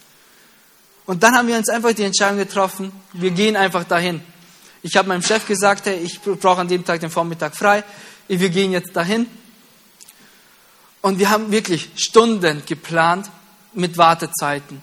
Und 1.06 1.24
dann 1.24 1.36
haben 1.36 1.48
wir 1.48 1.56
uns 1.56 1.70
einfach 1.70 1.94
die 1.94 2.04
Entscheidung 2.04 2.38
getroffen, 2.38 2.92
wir 3.14 3.32
gehen 3.32 3.56
einfach 3.56 3.86
dahin. 3.86 4.20
Ich 4.82 4.98
habe 4.98 5.08
meinem 5.08 5.22
Chef 5.22 5.48
gesagt, 5.48 5.86
hey, 5.86 6.00
ich 6.00 6.20
brauche 6.20 6.60
an 6.60 6.68
dem 6.68 6.84
Tag 6.84 7.00
den 7.00 7.10
Vormittag 7.10 7.56
frei, 7.56 7.82
wir 8.28 8.50
gehen 8.50 8.74
jetzt 8.74 8.94
dahin. 8.94 9.26
Und 11.02 11.18
wir 11.18 11.30
haben 11.30 11.52
wirklich 11.52 11.92
Stunden 11.96 12.62
geplant 12.66 13.32
mit 13.74 13.98
Wartezeiten. 13.98 14.82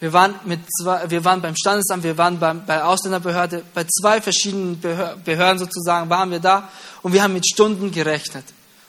Wir 0.00 0.12
waren, 0.12 0.34
mit 0.44 0.60
zwei, 0.80 1.10
wir 1.10 1.24
waren 1.24 1.42
beim 1.42 1.56
Standesamt, 1.56 2.04
wir 2.04 2.16
waren 2.16 2.38
beim, 2.38 2.64
bei 2.64 2.84
Ausländerbehörde, 2.84 3.64
bei 3.74 3.84
zwei 3.84 4.20
verschiedenen 4.20 4.80
Behörden 4.80 5.58
sozusagen 5.58 6.08
waren 6.08 6.30
wir 6.30 6.38
da 6.38 6.68
und 7.02 7.12
wir 7.12 7.22
haben 7.22 7.32
mit 7.32 7.48
Stunden 7.48 7.90
gerechnet, 7.90 8.44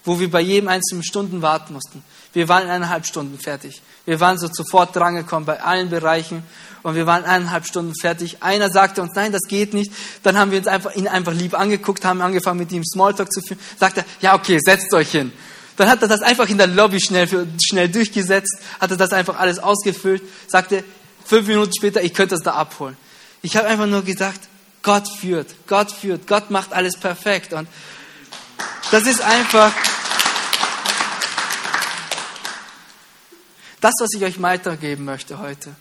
wo 0.05 0.19
wir 0.19 0.29
bei 0.29 0.41
jedem 0.41 0.69
einzelnen 0.69 1.03
Stunden 1.03 1.41
warten 1.41 1.73
mussten. 1.73 2.03
Wir 2.33 2.47
waren 2.47 2.69
eineinhalb 2.69 3.07
Stunden 3.07 3.39
fertig. 3.39 3.81
Wir 4.05 4.19
waren 4.19 4.37
so 4.37 4.47
sofort 4.51 4.95
drangekommen 4.95 5.47
bei 5.47 5.59
allen 5.61 5.89
Bereichen 5.89 6.43
und 6.83 6.93
wir 6.93 7.07
waren 7.07 7.25
eineinhalb 7.25 7.65
Stunden 7.65 7.93
fertig. 7.99 8.43
Einer 8.43 8.69
sagte 8.69 9.01
uns, 9.01 9.13
nein, 9.15 9.31
das 9.31 9.47
geht 9.47 9.73
nicht. 9.73 9.91
Dann 10.21 10.37
haben 10.37 10.51
wir 10.51 10.59
uns 10.59 10.67
einfach, 10.67 10.93
ihn 10.95 11.07
einfach 11.07 11.33
lieb 11.33 11.59
angeguckt, 11.59 12.05
haben 12.05 12.21
angefangen 12.21 12.59
mit 12.59 12.71
ihm 12.71 12.83
Smalltalk 12.85 13.31
zu 13.31 13.41
führen. 13.41 13.59
Sagte, 13.79 14.05
ja, 14.21 14.35
okay, 14.35 14.59
setzt 14.63 14.93
euch 14.93 15.09
hin. 15.09 15.31
Dann 15.75 15.89
hat 15.89 16.01
er 16.01 16.09
das 16.09 16.21
einfach 16.21 16.49
in 16.49 16.57
der 16.57 16.67
Lobby 16.67 16.99
schnell, 16.99 17.27
schnell 17.63 17.87
durchgesetzt, 17.87 18.59
hat 18.81 18.91
er 18.91 18.97
das 18.97 19.11
einfach 19.11 19.39
alles 19.39 19.59
ausgefüllt, 19.59 20.21
sagte, 20.47 20.83
fünf 21.25 21.47
Minuten 21.47 21.71
später, 21.75 22.01
ich 22.03 22.13
könnte 22.13 22.35
das 22.35 22.43
da 22.43 22.53
abholen. 22.53 22.97
Ich 23.41 23.55
habe 23.55 23.67
einfach 23.67 23.85
nur 23.85 24.03
gesagt, 24.03 24.41
Gott 24.81 25.07
führt, 25.07 25.47
Gott 25.67 25.91
führt, 25.91 26.27
Gott 26.27 26.51
macht 26.51 26.73
alles 26.73 26.97
perfekt. 26.97 27.53
Und 27.53 27.67
das 28.91 29.03
ist 29.03 29.21
einfach 29.21 29.71
das, 33.81 33.93
was 33.99 34.09
ich 34.15 34.23
euch 34.23 34.41
weitergeben 34.41 35.05
möchte 35.05 35.39
heute. 35.39 35.75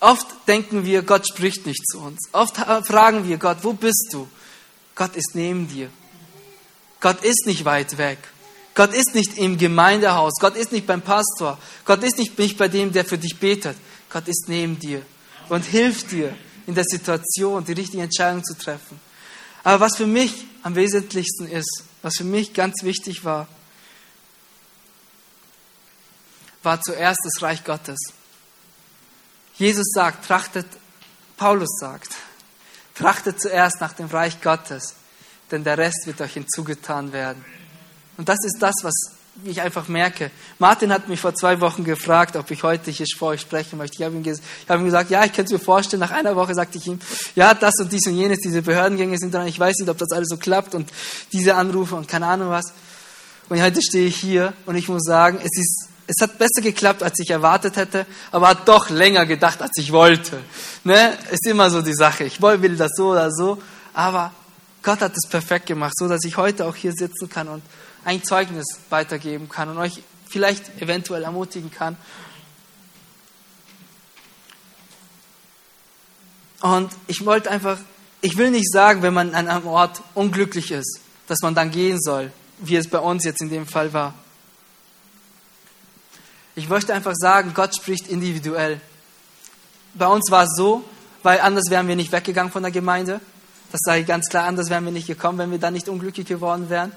Oft 0.00 0.26
denken 0.46 0.84
wir, 0.84 1.02
Gott 1.02 1.26
spricht 1.26 1.66
nicht 1.66 1.86
zu 1.88 2.00
uns. 2.00 2.28
Oft 2.32 2.56
fragen 2.86 3.26
wir 3.26 3.36
Gott, 3.38 3.58
wo 3.62 3.72
bist 3.72 4.10
du? 4.12 4.28
Gott 4.94 5.16
ist 5.16 5.34
neben 5.34 5.68
dir. 5.68 5.90
Gott 7.00 7.22
ist 7.22 7.46
nicht 7.46 7.64
weit 7.64 7.98
weg. 7.98 8.18
Gott 8.78 8.94
ist 8.94 9.12
nicht 9.12 9.36
im 9.38 9.58
Gemeindehaus. 9.58 10.34
Gott 10.38 10.54
ist 10.54 10.70
nicht 10.70 10.86
beim 10.86 11.02
Pastor. 11.02 11.58
Gott 11.84 12.00
ist 12.04 12.16
nicht, 12.16 12.56
bei 12.56 12.68
dem, 12.68 12.92
der 12.92 13.04
für 13.04 13.18
dich 13.18 13.36
betet. 13.40 13.76
Gott 14.08 14.28
ist 14.28 14.44
neben 14.46 14.78
dir 14.78 15.02
und 15.48 15.64
hilft 15.64 16.12
dir 16.12 16.32
in 16.64 16.76
der 16.76 16.84
Situation, 16.84 17.64
die 17.64 17.72
richtige 17.72 18.04
Entscheidung 18.04 18.44
zu 18.44 18.56
treffen. 18.56 19.00
Aber 19.64 19.80
was 19.80 19.96
für 19.96 20.06
mich 20.06 20.46
am 20.62 20.76
wesentlichsten 20.76 21.48
ist, 21.48 21.82
was 22.02 22.18
für 22.18 22.24
mich 22.24 22.54
ganz 22.54 22.84
wichtig 22.84 23.24
war, 23.24 23.48
war 26.62 26.80
zuerst 26.80 27.18
das 27.24 27.42
Reich 27.42 27.64
Gottes. 27.64 27.98
Jesus 29.56 29.88
sagt, 29.92 30.24
trachtet, 30.24 30.66
Paulus 31.36 31.80
sagt, 31.80 32.10
trachtet 32.94 33.40
zuerst 33.40 33.80
nach 33.80 33.94
dem 33.94 34.06
Reich 34.06 34.40
Gottes, 34.40 34.94
denn 35.50 35.64
der 35.64 35.78
Rest 35.78 36.06
wird 36.06 36.20
euch 36.20 36.34
hinzugetan 36.34 37.12
werden. 37.12 37.44
Und 38.18 38.28
das 38.28 38.38
ist 38.44 38.58
das, 38.60 38.74
was 38.82 38.94
ich 39.44 39.60
einfach 39.62 39.86
merke. 39.86 40.32
Martin 40.58 40.92
hat 40.92 41.08
mich 41.08 41.20
vor 41.20 41.34
zwei 41.34 41.60
Wochen 41.60 41.84
gefragt, 41.84 42.34
ob 42.36 42.50
ich 42.50 42.64
heute 42.64 42.90
hier 42.90 43.06
vor 43.16 43.28
euch 43.28 43.40
sprechen 43.40 43.78
möchte. 43.78 43.96
Ich 43.98 44.04
habe 44.04 44.16
ihm, 44.16 44.24
hab 44.68 44.78
ihm 44.80 44.84
gesagt, 44.84 45.10
ja, 45.10 45.24
ich 45.24 45.32
könnte 45.32 45.54
es 45.54 45.60
mir 45.60 45.64
vorstellen. 45.64 46.00
Nach 46.00 46.10
einer 46.10 46.34
Woche 46.34 46.52
sagte 46.54 46.78
ich 46.78 46.86
ihm, 46.88 46.98
ja, 47.36 47.54
das 47.54 47.74
und 47.78 47.92
dies 47.92 48.06
und 48.08 48.16
jenes, 48.16 48.40
diese 48.40 48.60
Behördengänge 48.60 49.16
sind 49.18 49.32
dran. 49.32 49.46
Ich 49.46 49.58
weiß 49.58 49.76
nicht, 49.78 49.88
ob 49.88 49.98
das 49.98 50.10
alles 50.10 50.28
so 50.28 50.36
klappt 50.36 50.74
und 50.74 50.90
diese 51.32 51.54
Anrufe 51.54 51.94
und 51.94 52.08
keine 52.08 52.26
Ahnung 52.26 52.50
was. 52.50 52.72
Und 53.48 53.62
heute 53.62 53.80
stehe 53.80 54.08
ich 54.08 54.16
hier 54.16 54.52
und 54.66 54.74
ich 54.74 54.88
muss 54.88 55.04
sagen, 55.04 55.38
es 55.38 55.56
ist, 55.56 55.88
es 56.08 56.16
hat 56.20 56.36
besser 56.38 56.60
geklappt, 56.60 57.04
als 57.04 57.20
ich 57.20 57.30
erwartet 57.30 57.76
hätte, 57.76 58.04
aber 58.32 58.48
hat 58.48 58.66
doch 58.66 58.90
länger 58.90 59.24
gedacht, 59.26 59.62
als 59.62 59.72
ich 59.76 59.92
wollte. 59.92 60.40
Ne? 60.82 61.16
Ist 61.30 61.46
immer 61.46 61.70
so 61.70 61.80
die 61.80 61.94
Sache. 61.94 62.24
Ich 62.24 62.42
will 62.42 62.76
das 62.76 62.90
so 62.96 63.12
oder 63.12 63.30
so, 63.30 63.58
aber 63.94 64.32
Gott 64.82 65.00
hat 65.00 65.12
es 65.16 65.28
perfekt 65.28 65.66
gemacht, 65.66 65.94
so 65.96 66.08
dass 66.08 66.24
ich 66.24 66.36
heute 66.36 66.66
auch 66.66 66.74
hier 66.74 66.92
sitzen 66.92 67.28
kann 67.28 67.48
und 67.48 67.62
ein 68.08 68.24
Zeugnis 68.24 68.64
weitergeben 68.88 69.50
kann 69.50 69.68
und 69.68 69.76
euch 69.76 70.02
vielleicht 70.30 70.80
eventuell 70.80 71.24
ermutigen 71.24 71.70
kann. 71.70 71.94
Und 76.62 76.90
ich 77.06 77.26
wollte 77.26 77.50
einfach, 77.50 77.76
ich 78.22 78.38
will 78.38 78.50
nicht 78.50 78.72
sagen, 78.72 79.02
wenn 79.02 79.12
man 79.12 79.34
an 79.34 79.46
einem 79.46 79.66
Ort 79.66 80.00
unglücklich 80.14 80.70
ist, 80.70 81.00
dass 81.26 81.40
man 81.42 81.54
dann 81.54 81.70
gehen 81.70 82.00
soll, 82.00 82.32
wie 82.60 82.76
es 82.76 82.88
bei 82.88 82.98
uns 82.98 83.24
jetzt 83.24 83.42
in 83.42 83.50
dem 83.50 83.66
Fall 83.66 83.92
war. 83.92 84.14
Ich 86.54 86.70
möchte 86.70 86.94
einfach 86.94 87.14
sagen, 87.14 87.52
Gott 87.52 87.76
spricht 87.76 88.08
individuell. 88.08 88.80
Bei 89.92 90.06
uns 90.06 90.30
war 90.30 90.44
es 90.44 90.56
so, 90.56 90.82
weil 91.22 91.40
anders 91.40 91.64
wären 91.68 91.86
wir 91.86 91.94
nicht 91.94 92.10
weggegangen 92.10 92.50
von 92.50 92.62
der 92.62 92.72
Gemeinde. 92.72 93.20
Das 93.70 93.82
sage 93.84 94.00
ich 94.00 94.06
ganz 94.06 94.30
klar, 94.30 94.46
anders 94.46 94.70
wären 94.70 94.86
wir 94.86 94.92
nicht 94.92 95.06
gekommen, 95.06 95.36
wenn 95.36 95.50
wir 95.50 95.58
dann 95.58 95.74
nicht 95.74 95.90
unglücklich 95.90 96.26
geworden 96.26 96.70
wären. 96.70 96.92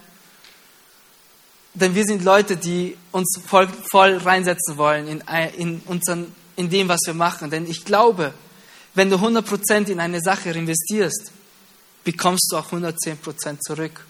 Denn 1.74 1.96
wir 1.96 2.04
sind 2.04 2.24
Leute, 2.24 2.58
die 2.58 2.98
uns 3.12 3.40
voll, 3.46 3.68
voll 3.90 4.18
reinsetzen 4.18 4.78
wollen 4.78 5.08
in, 5.08 5.24
in, 5.58 5.82
unseren, 5.86 6.34
in 6.56 6.70
dem, 6.70 6.90
was 6.90 7.02
wir 7.06 7.14
machen. 7.14 7.50
Denn 7.50 7.70
ich 7.70 7.86
glaube, 7.86 8.34
wenn 8.94 9.10
du 9.10 9.16
100% 9.16 9.88
in 9.88 10.00
eine 10.00 10.20
Sache 10.20 10.50
investierst, 10.50 11.32
bekommst 12.04 12.52
du 12.52 12.58
auch 12.58 12.72
110% 12.72 13.60
zurück. 13.62 14.06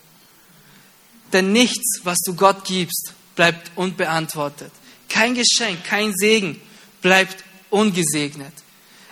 Denn 1.33 1.51
nichts, 1.51 2.01
was 2.03 2.17
du 2.25 2.35
Gott 2.35 2.65
gibst, 2.65 3.13
bleibt 3.35 3.71
unbeantwortet. 3.75 4.71
Kein 5.07 5.35
Geschenk, 5.35 5.83
kein 5.83 6.13
Segen 6.15 6.59
bleibt 7.01 7.43
ungesegnet. 7.69 8.53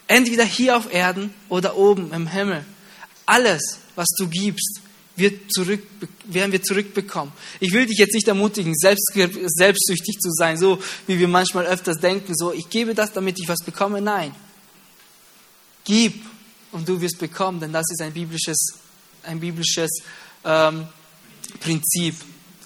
Entweder 0.08 0.44
hier 0.44 0.76
auf 0.76 0.92
Erden 0.92 1.34
oder 1.50 1.78
oben 1.78 2.12
im 2.14 2.28
Himmel. 2.28 2.66
Alles, 3.26 3.80
was 3.96 4.08
du 4.18 4.28
gibst, 4.28 4.82
wird 5.20 5.52
zurück, 5.52 5.82
werden 6.26 6.52
wir 6.52 6.62
zurückbekommen. 6.62 7.32
Ich 7.60 7.74
will 7.74 7.86
dich 7.86 7.98
jetzt 7.98 8.14
nicht 8.14 8.28
ermutigen, 8.28 8.74
selbst, 8.76 9.12
selbstsüchtig 9.14 10.20
zu 10.20 10.32
sein, 10.32 10.58
so 10.58 10.82
wie 11.08 11.20
wir 11.20 11.28
manchmal 11.28 11.66
öfters 11.66 12.00
denken, 12.00 12.36
so 12.36 12.52
ich 12.52 12.70
gebe 12.70 12.96
das, 12.96 13.14
damit 13.14 13.40
ich 13.40 13.48
was 13.48 13.60
bekomme. 13.64 14.02
Nein. 14.02 14.34
Gib 15.84 16.24
und 16.72 16.88
du 16.88 17.00
wirst 17.02 17.20
bekommen, 17.20 17.60
denn 17.60 17.74
das 17.74 17.86
ist 17.92 18.02
ein 18.02 18.14
biblisches, 18.14 18.58
ein 19.24 19.40
biblisches 19.40 19.90
ähm, 20.44 20.88
Prinzip. 21.60 22.16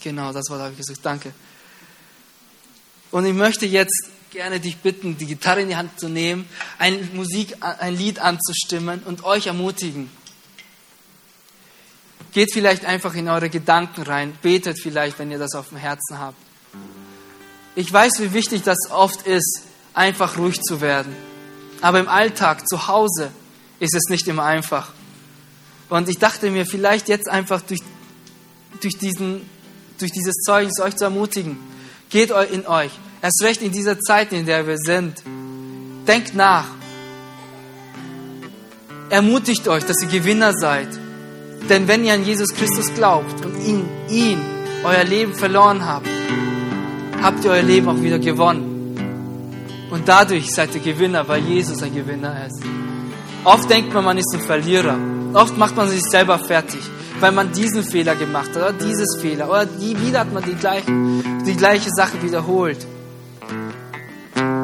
Genau, 0.02 0.34
das 0.34 0.50
Wort 0.50 0.62
habe 0.62 0.72
ich 0.72 0.78
gesagt. 0.78 1.00
Danke. 1.04 1.34
Und 3.12 3.26
ich 3.26 3.34
möchte 3.34 3.66
jetzt 3.66 4.10
gerne 4.32 4.60
dich 4.60 4.78
bitten, 4.78 5.18
die 5.18 5.28
Gitarre 5.28 5.62
in 5.62 5.70
die 5.70 5.76
Hand 5.76 6.00
zu 6.00 6.10
nehmen, 6.10 6.48
ein 6.80 7.16
Musik, 7.16 7.56
ein 7.62 7.96
Lied 7.96 8.20
anzustimmen 8.20 9.04
und 9.04 9.24
euch 9.24 9.48
ermutigen. 9.48 10.10
Geht 12.34 12.52
vielleicht 12.52 12.86
einfach 12.86 13.14
in 13.16 13.30
eure 13.30 13.50
Gedanken 13.50 14.02
rein, 14.04 14.34
betet 14.42 14.82
vielleicht, 14.82 15.20
wenn 15.20 15.32
ihr 15.32 15.40
das 15.40 15.54
auf 15.54 15.70
dem 15.70 15.78
Herzen 15.78 16.20
habt. 16.20 16.38
Ich 17.76 17.92
weiß, 17.92 18.20
wie 18.20 18.34
wichtig 18.34 18.64
das 18.64 18.78
oft 18.92 19.28
ist, 19.28 19.62
einfach 19.94 20.38
ruhig 20.38 20.62
zu 20.62 20.82
werden. 20.82 21.16
Aber 21.82 22.00
im 22.00 22.08
Alltag, 22.08 22.68
zu 22.68 22.88
Hause, 22.88 23.32
ist 23.80 23.96
es 23.96 24.10
nicht 24.10 24.28
immer 24.28 24.44
einfach. 24.44 24.92
Und 25.90 26.10
ich 26.10 26.18
dachte 26.18 26.50
mir, 26.50 26.66
vielleicht 26.66 27.08
jetzt 27.08 27.30
einfach 27.30 27.62
durch, 27.62 27.82
durch, 28.82 28.98
diesen, 28.98 29.48
durch 30.00 30.12
dieses 30.12 30.36
Zeugnis 30.46 30.80
euch 30.80 30.96
zu 30.96 31.04
ermutigen, 31.04 31.58
geht 32.10 32.32
in 32.52 32.66
euch. 32.66 32.92
Erst 33.22 33.44
recht 33.44 33.62
in 33.62 33.72
dieser 33.72 34.00
Zeit, 34.00 34.34
in 34.34 34.46
der 34.46 34.66
wir 34.66 34.78
sind. 34.78 35.22
Denkt 36.08 36.36
nach. 36.36 36.68
Ermutigt 39.10 39.68
euch, 39.68 39.86
dass 39.86 40.02
ihr 40.02 40.10
Gewinner 40.10 40.54
seid. 40.54 41.03
Denn 41.70 41.88
wenn 41.88 42.04
ihr 42.04 42.14
an 42.14 42.26
Jesus 42.26 42.50
Christus 42.50 42.94
glaubt 42.94 43.46
und 43.46 43.56
ihn, 43.66 43.86
ihn, 44.10 44.40
euer 44.84 45.04
Leben 45.04 45.34
verloren 45.34 45.86
habt, 45.86 46.08
habt 47.22 47.46
ihr 47.46 47.52
euer 47.52 47.64
Leben 47.64 47.88
auch 47.88 48.02
wieder 48.02 48.20
gewonnen. 48.20 48.74
Und 49.90 50.08
dadurch 50.10 50.52
seid 50.52 50.76
ihr 50.76 50.82
Gewinner, 50.82 51.28
weil 51.28 51.42
Jesus 51.44 51.82
ein 51.84 51.94
Gewinner 51.94 52.48
ist. 52.48 52.62
Oft 53.44 53.70
denkt 53.70 53.94
man, 53.94 54.04
man 54.04 54.18
ist 54.18 54.34
ein 54.34 54.42
Verlierer. 54.42 54.98
Oft 55.34 55.58
macht 55.58 55.76
man 55.76 55.90
sich 55.90 56.02
selber 56.02 56.38
fertig, 56.40 56.82
weil 57.20 57.32
man 57.32 57.52
diesen 57.52 57.84
Fehler 57.84 58.16
gemacht 58.16 58.50
hat 58.50 58.58
oder 58.58 58.74
dieses 58.74 59.18
Fehler 59.22 59.50
oder 59.50 59.66
die, 59.66 60.00
wieder 60.00 60.22
hat 60.22 60.34
man 60.34 60.44
die 60.44 60.56
gleiche, 60.56 60.86
die 61.46 61.56
gleiche 61.56 61.90
Sache 61.90 62.22
wiederholt. 62.22 62.86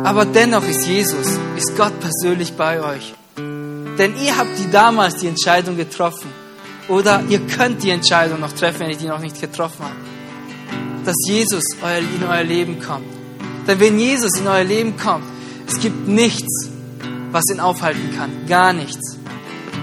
Aber 0.04 0.26
dennoch 0.26 0.64
ist 0.64 0.88
Jesus, 0.88 1.28
ist 1.58 1.78
Gott 1.78 1.94
persönlich 2.00 2.54
bei 2.54 2.82
euch. 2.82 3.14
Denn 3.38 4.14
ihr 4.24 4.38
habt 4.38 4.58
die 4.58 4.70
damals 4.72 5.18
die 5.18 5.28
Entscheidung 5.28 5.78
getroffen. 5.78 6.30
Oder 6.90 7.24
ihr 7.30 7.40
könnt 7.40 7.84
die 7.84 7.92
Entscheidung 7.92 8.40
noch 8.40 8.52
treffen, 8.52 8.82
wenn 8.82 8.90
ihr 8.90 8.98
die 8.98 9.08
noch 9.08 9.20
nicht 9.20 9.40
getroffen 9.40 9.86
habt. 9.86 11.06
Dass 11.06 11.16
Jesus 11.28 11.64
in 11.82 12.24
euer 12.28 12.44
Leben 12.44 12.82
kommt. 12.82 13.06
Denn 13.68 13.80
wenn 13.80 14.00
Jesus 14.00 14.38
in 14.40 14.48
euer 14.48 14.64
Leben 14.64 14.98
kommt, 14.98 15.26
es 15.68 15.80
gibt 15.80 16.08
nichts, 16.08 16.70
was 17.32 17.44
ihn 17.52 17.60
aufhalten 17.60 18.16
kann. 18.18 18.32
Gar 18.48 18.74
nichts. 18.74 19.18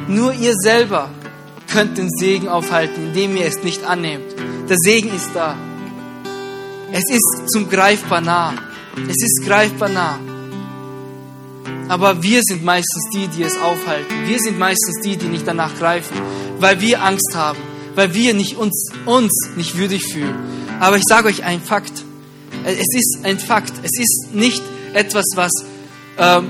Nur 0.08 0.32
ihr 0.34 0.54
selber 0.54 1.10
könnt 1.72 1.96
den 1.96 2.10
Segen 2.10 2.48
aufhalten, 2.48 3.08
indem 3.08 3.36
ihr 3.36 3.46
es 3.46 3.62
nicht 3.62 3.84
annehmt. 3.84 4.34
Der 4.68 4.76
Segen 4.76 5.14
ist 5.14 5.30
da. 5.34 5.56
Es 6.90 7.04
ist 7.08 7.50
zum 7.52 7.68
greifbar 7.68 8.20
nah. 8.20 8.52
Es 9.08 9.22
ist 9.22 9.42
greifbar 9.44 9.88
nah. 9.88 10.18
Aber 11.88 12.22
wir 12.22 12.40
sind 12.42 12.64
meistens 12.64 13.11
die, 13.14 13.29
die 13.29 13.42
es 13.42 13.57
aufhalten. 13.59 14.27
Wir 14.27 14.38
sind 14.40 14.59
meistens 14.59 15.01
die, 15.03 15.16
die 15.16 15.27
nicht 15.27 15.46
danach 15.46 15.77
greifen 15.79 16.16
weil 16.59 16.81
wir 16.81 17.03
Angst 17.03 17.35
haben, 17.35 17.59
weil 17.94 18.14
wir 18.14 18.35
nicht 18.35 18.57
uns, 18.57 18.90
uns 19.05 19.33
nicht 19.57 19.77
würdig 19.77 20.05
fühlen. 20.12 20.35
Aber 20.81 20.96
ich 20.96 21.05
sage 21.07 21.29
euch 21.29 21.44
ein 21.44 21.61
Fakt. 21.61 21.92
Es 22.64 22.94
ist 22.94 23.18
ein 23.22 23.38
Fakt. 23.38 23.72
Es 23.83 23.99
ist 23.99 24.35
nicht 24.35 24.62
etwas, 24.92 25.25
was 25.35 25.53
ähm, 26.18 26.46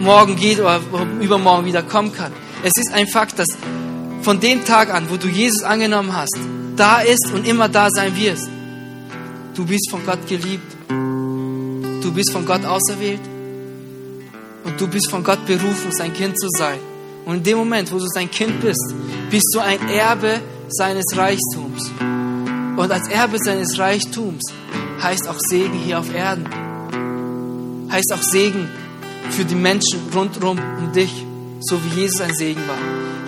morgen 0.00 0.36
geht 0.36 0.60
oder 0.60 0.80
übermorgen 1.20 1.66
wieder 1.66 1.82
kommen 1.82 2.12
kann. 2.12 2.32
Es 2.62 2.72
ist 2.76 2.92
ein 2.92 3.06
Fakt, 3.06 3.38
dass 3.38 3.48
von 4.22 4.40
dem 4.40 4.64
Tag 4.64 4.92
an, 4.92 5.08
wo 5.10 5.16
du 5.16 5.28
Jesus 5.28 5.62
angenommen 5.62 6.14
hast, 6.14 6.36
da 6.76 7.00
ist 7.00 7.30
und 7.32 7.46
immer 7.46 7.68
da 7.68 7.88
sein 7.90 8.16
wirst. 8.16 8.48
Du 9.54 9.64
bist 9.64 9.90
von 9.90 10.04
Gott 10.06 10.26
geliebt. 10.28 10.76
Du 10.88 12.12
bist 12.12 12.32
von 12.32 12.46
Gott 12.46 12.64
auserwählt. 12.64 13.20
Und 14.64 14.80
du 14.80 14.86
bist 14.86 15.10
von 15.10 15.24
Gott 15.24 15.44
berufen, 15.46 15.92
sein 15.92 16.12
Kind 16.12 16.38
zu 16.38 16.48
sein. 16.50 16.78
Und 17.24 17.36
in 17.36 17.42
dem 17.42 17.58
Moment, 17.58 17.92
wo 17.92 17.98
du 17.98 18.06
sein 18.06 18.30
Kind 18.30 18.60
bist, 18.60 18.94
bist 19.30 19.48
du 19.54 19.60
ein 19.60 19.88
Erbe 19.88 20.40
seines 20.68 21.04
Reichtums. 21.16 21.90
Und 22.76 22.90
als 22.90 23.08
Erbe 23.08 23.38
seines 23.38 23.78
Reichtums 23.78 24.42
heißt 25.02 25.28
auch 25.28 25.38
Segen 25.38 25.74
hier 25.74 25.98
auf 25.98 26.14
Erden. 26.14 26.48
Heißt 27.90 28.12
auch 28.12 28.22
Segen 28.22 28.68
für 29.30 29.44
die 29.44 29.54
Menschen 29.54 30.00
rundherum 30.14 30.58
um 30.78 30.92
dich, 30.92 31.26
so 31.60 31.78
wie 31.84 32.00
Jesus 32.00 32.20
ein 32.20 32.34
Segen 32.34 32.60
war. 32.66 32.78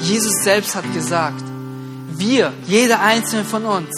Jesus 0.01 0.42
selbst 0.42 0.75
hat 0.75 0.92
gesagt, 0.95 1.42
wir, 2.16 2.53
jeder 2.66 3.01
einzelne 3.01 3.45
von 3.45 3.64
uns, 3.64 3.90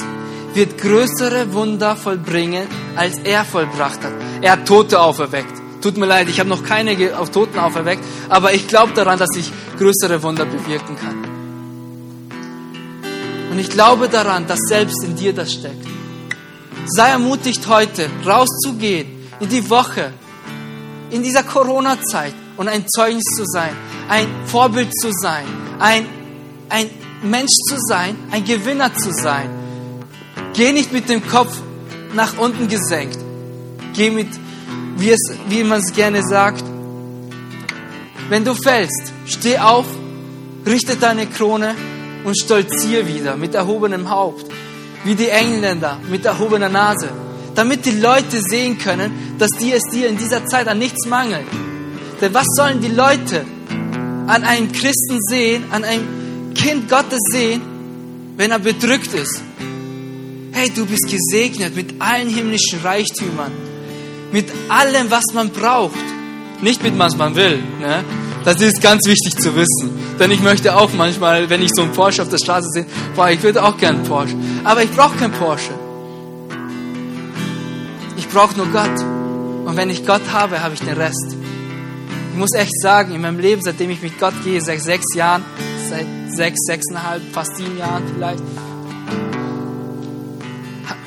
wird 0.55 0.79
größere 0.79 1.53
Wunder 1.53 1.97
vollbringen, 1.97 2.69
als 2.97 3.19
er 3.19 3.45
vollbracht 3.45 4.03
hat. 4.03 4.13
Er 4.41 4.53
hat 4.53 4.67
Tote 4.67 5.01
auferweckt. 5.01 5.64
Tut 5.85 5.99
mir 5.99 6.07
leid, 6.07 6.31
ich 6.31 6.41
habe 6.41 6.49
noch 6.49 6.65
keine 6.65 6.97
Toten 7.31 7.59
auferweckt, 7.59 8.03
aber 8.31 8.55
ich 8.55 8.67
glaube 8.69 8.95
daran, 8.95 9.19
dass 9.19 9.29
ich 9.37 9.53
größere 9.77 10.23
Wunder 10.23 10.47
bewirken 10.47 10.97
kann. 10.97 11.23
Und 13.51 13.59
ich 13.59 13.69
glaube 13.69 14.09
daran, 14.09 14.47
dass 14.47 14.61
selbst 14.67 15.05
in 15.05 15.15
dir 15.15 15.35
das 15.35 15.53
steckt. 15.53 15.87
Sei 16.87 17.11
ermutigt 17.11 17.69
heute, 17.69 18.09
rauszugehen 18.25 19.29
in 19.41 19.51
die 19.51 19.69
Woche, 19.69 20.15
in 21.11 21.23
dieser 21.23 21.43
Corona-Zeit 21.43 22.33
und 22.57 22.69
ein 22.69 22.89
Zeugnis 22.89 23.27
zu 23.37 23.45
sein, 23.45 23.77
ein 24.09 24.27
Vorbild 24.47 24.89
zu 24.99 25.11
sein, 25.13 25.45
ein, 25.81 26.07
ein 26.71 26.89
Mensch 27.23 27.53
zu 27.69 27.77
sein, 27.77 28.17
ein 28.31 28.43
Gewinner 28.43 28.95
zu 28.95 29.13
sein. 29.13 29.51
Geh 30.55 30.73
nicht 30.73 30.95
mit 30.95 31.11
dem 31.11 31.29
Kopf 31.29 31.55
nach 32.15 32.39
unten 32.39 32.69
gesenkt. 32.69 33.19
Geh 33.93 34.11
mit 34.11 34.29
wie, 34.97 35.11
es, 35.11 35.21
wie 35.49 35.65
man 35.65 35.81
es 35.81 35.93
gerne 35.93 36.23
sagt. 36.23 36.65
Wenn 38.29 38.45
du 38.45 38.55
fällst, 38.55 39.13
steh 39.27 39.59
auf, 39.59 39.87
richte 40.67 40.97
deine 40.97 41.27
Krone 41.27 41.75
und 42.25 42.39
stolzier 42.39 43.07
wieder 43.07 43.37
mit 43.37 43.55
erhobenem 43.55 44.09
Haupt, 44.09 44.47
wie 45.05 45.15
die 45.15 45.29
Engländer 45.29 45.99
mit 46.11 46.25
erhobener 46.25 46.69
Nase, 46.69 47.09
damit 47.55 47.85
die 47.85 47.99
Leute 48.01 48.41
sehen 48.41 48.79
können, 48.79 49.37
dass 49.39 49.51
dir 49.51 49.77
es 49.77 49.83
dir 49.93 50.09
in 50.09 50.17
dieser 50.17 50.47
Zeit 50.47 50.69
an 50.69 50.79
nichts 50.79 51.07
mangelt. 51.07 51.47
Denn 52.21 52.33
was 52.33 52.47
sollen 52.57 52.81
die 52.81 52.89
Leute 52.89 53.45
an 54.27 54.43
einem 54.43 54.73
Christen 54.73 55.21
sehen, 55.29 55.65
an 55.71 55.85
einem 55.85 56.55
Kind 56.55 56.89
Gottes 56.89 57.21
sehen, 57.31 57.61
wenn 58.37 58.51
er 58.51 58.59
bedrückt 58.59 59.13
ist? 59.13 59.43
Hey, 60.53 60.71
du 60.71 60.87
bist 60.87 61.09
gesegnet 61.11 61.77
mit 61.77 62.01
allen 62.01 62.29
himmlischen 62.29 62.81
Reichtümern 62.81 63.53
mit 64.35 64.51
allem, 64.69 65.13
was 65.13 65.27
man 65.33 65.51
braucht. 65.51 66.07
Nicht 66.61 66.83
mit 66.83 66.99
was 66.99 67.17
man 67.17 67.37
will. 67.37 67.63
Ne? 67.79 68.03
Das 68.45 68.61
ist 68.61 68.83
ganz 68.83 69.07
wichtig 69.07 69.41
zu 69.41 69.55
wissen. 69.55 70.17
Denn 70.19 70.33
ich 70.33 70.43
möchte 70.43 70.77
auch 70.77 70.93
manchmal, 70.93 71.49
wenn 71.51 71.63
ich 71.63 71.71
so 71.73 71.83
einen 71.83 71.93
Porsche 71.93 72.21
auf 72.23 72.31
der 72.31 72.39
Straße 72.39 72.69
sehe, 72.73 72.87
boah, 73.15 73.31
ich 73.31 73.41
würde 73.45 73.63
auch 73.63 73.77
gerne 73.77 73.99
einen 73.99 74.09
Porsche. 74.09 74.35
Aber 74.65 74.83
ich 74.83 74.91
brauche 74.91 75.17
keinen 75.17 75.35
Porsche. 75.35 75.71
Ich 78.17 78.29
brauche 78.29 78.57
nur 78.57 78.67
Gott. 78.67 78.99
Und 79.67 79.77
wenn 79.77 79.89
ich 79.89 80.05
Gott 80.05 80.23
habe, 80.33 80.65
habe 80.65 80.75
ich 80.75 80.81
den 80.81 80.97
Rest. 80.97 81.37
Ich 82.33 82.39
muss 82.39 82.55
echt 82.55 82.77
sagen, 82.83 83.15
in 83.15 83.21
meinem 83.21 83.39
Leben, 83.39 83.63
seitdem 83.63 83.91
ich 83.91 84.03
mit 84.03 84.19
Gott 84.19 84.35
gehe, 84.43 84.61
seit 84.61 84.81
sechs 84.81 85.15
Jahren, 85.15 85.45
seit 85.89 86.07
sechs, 86.35 86.59
sechseinhalb, 86.67 87.23
fast 87.33 87.57
sieben 87.57 87.79
Jahren 87.79 88.03
vielleicht, 88.13 88.43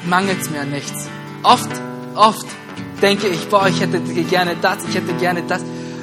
mangelt 0.05 0.41
es 0.41 0.49
mir 0.49 0.61
an 0.61 0.69
nichts. 0.69 1.09
Oft, 1.43 1.69
oft 2.15 2.47
denke 3.01 3.27
ich, 3.27 3.47
boah, 3.47 3.67
ich 3.67 3.79
hätte 3.79 3.99
gerne 3.99 4.55
das, 4.61 4.77
ich 4.87 4.95
hätte 4.95 5.13
gerne 5.13 5.43
das. 5.43 5.61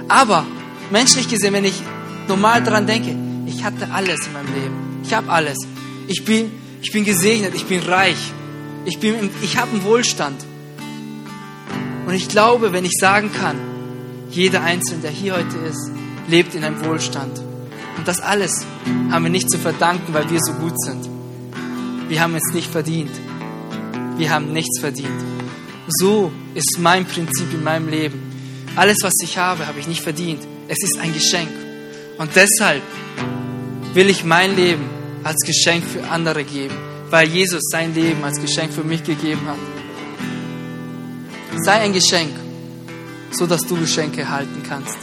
Aber 0.08 0.46
menschlich 0.90 1.28
gesehen, 1.28 1.52
wenn 1.52 1.64
ich 1.64 1.80
normal 2.28 2.62
daran 2.62 2.86
denke, 2.86 3.16
ich 3.46 3.64
hatte 3.64 3.88
alles 3.92 4.26
in 4.26 4.32
meinem 4.32 4.54
Leben. 4.54 5.00
Ich 5.02 5.12
habe 5.14 5.30
alles. 5.30 5.58
Ich 6.06 6.24
bin, 6.24 6.50
ich 6.82 6.92
bin 6.92 7.04
gesegnet, 7.04 7.54
ich 7.54 7.66
bin 7.66 7.80
reich. 7.80 8.32
Ich, 8.84 8.98
bin, 8.98 9.30
ich 9.42 9.56
habe 9.56 9.70
einen 9.72 9.84
Wohlstand. 9.84 10.44
Und 12.06 12.14
ich 12.14 12.28
glaube, 12.28 12.72
wenn 12.72 12.84
ich 12.84 12.92
sagen 13.00 13.30
kann, 13.32 13.56
jeder 14.30 14.62
Einzelne, 14.62 15.02
der 15.02 15.10
hier 15.10 15.34
heute 15.34 15.56
ist, 15.58 15.90
lebt 16.28 16.54
in 16.54 16.64
einem 16.64 16.84
Wohlstand. 16.84 17.40
Und 17.96 18.08
das 18.08 18.20
alles 18.20 18.66
haben 19.10 19.24
wir 19.24 19.30
nicht 19.30 19.50
zu 19.50 19.58
verdanken, 19.58 20.12
weil 20.12 20.28
wir 20.30 20.40
so 20.40 20.52
gut 20.54 20.78
sind. 20.82 21.08
Wir 22.08 22.20
haben 22.20 22.34
es 22.34 22.52
nicht 22.52 22.70
verdient. 22.70 23.12
wir 24.16 24.30
haben 24.30 24.52
nichts 24.52 24.80
verdient. 24.80 25.24
So 25.88 26.32
ist 26.54 26.78
mein 26.78 27.04
Prinzip 27.04 27.52
in 27.52 27.62
meinem 27.62 27.88
Leben. 27.88 28.20
Alles, 28.76 28.98
was 29.02 29.14
ich 29.22 29.38
habe, 29.38 29.66
habe 29.66 29.78
ich 29.78 29.86
nicht 29.86 30.02
verdient. 30.02 30.42
Es 30.68 30.82
ist 30.82 30.98
ein 30.98 31.12
Geschenk. 31.12 31.50
Und 32.18 32.30
deshalb 32.34 32.82
will 33.92 34.08
ich 34.08 34.24
mein 34.24 34.56
Leben 34.56 34.88
als 35.22 35.40
Geschenk 35.44 35.84
für 35.84 36.08
andere 36.08 36.44
geben, 36.44 36.74
weil 37.10 37.28
Jesus 37.28 37.62
sein 37.70 37.94
Leben 37.94 38.22
als 38.24 38.40
Geschenk 38.40 38.72
für 38.72 38.84
mich 38.84 39.02
gegeben 39.02 39.46
hat. 39.46 39.58
Sei 41.64 41.74
ein 41.74 41.92
Geschenk, 41.92 42.34
so 43.30 43.46
dass 43.46 43.62
du 43.62 43.76
Geschenke 43.76 44.22
erhalten 44.22 44.62
kannst. 44.68 44.98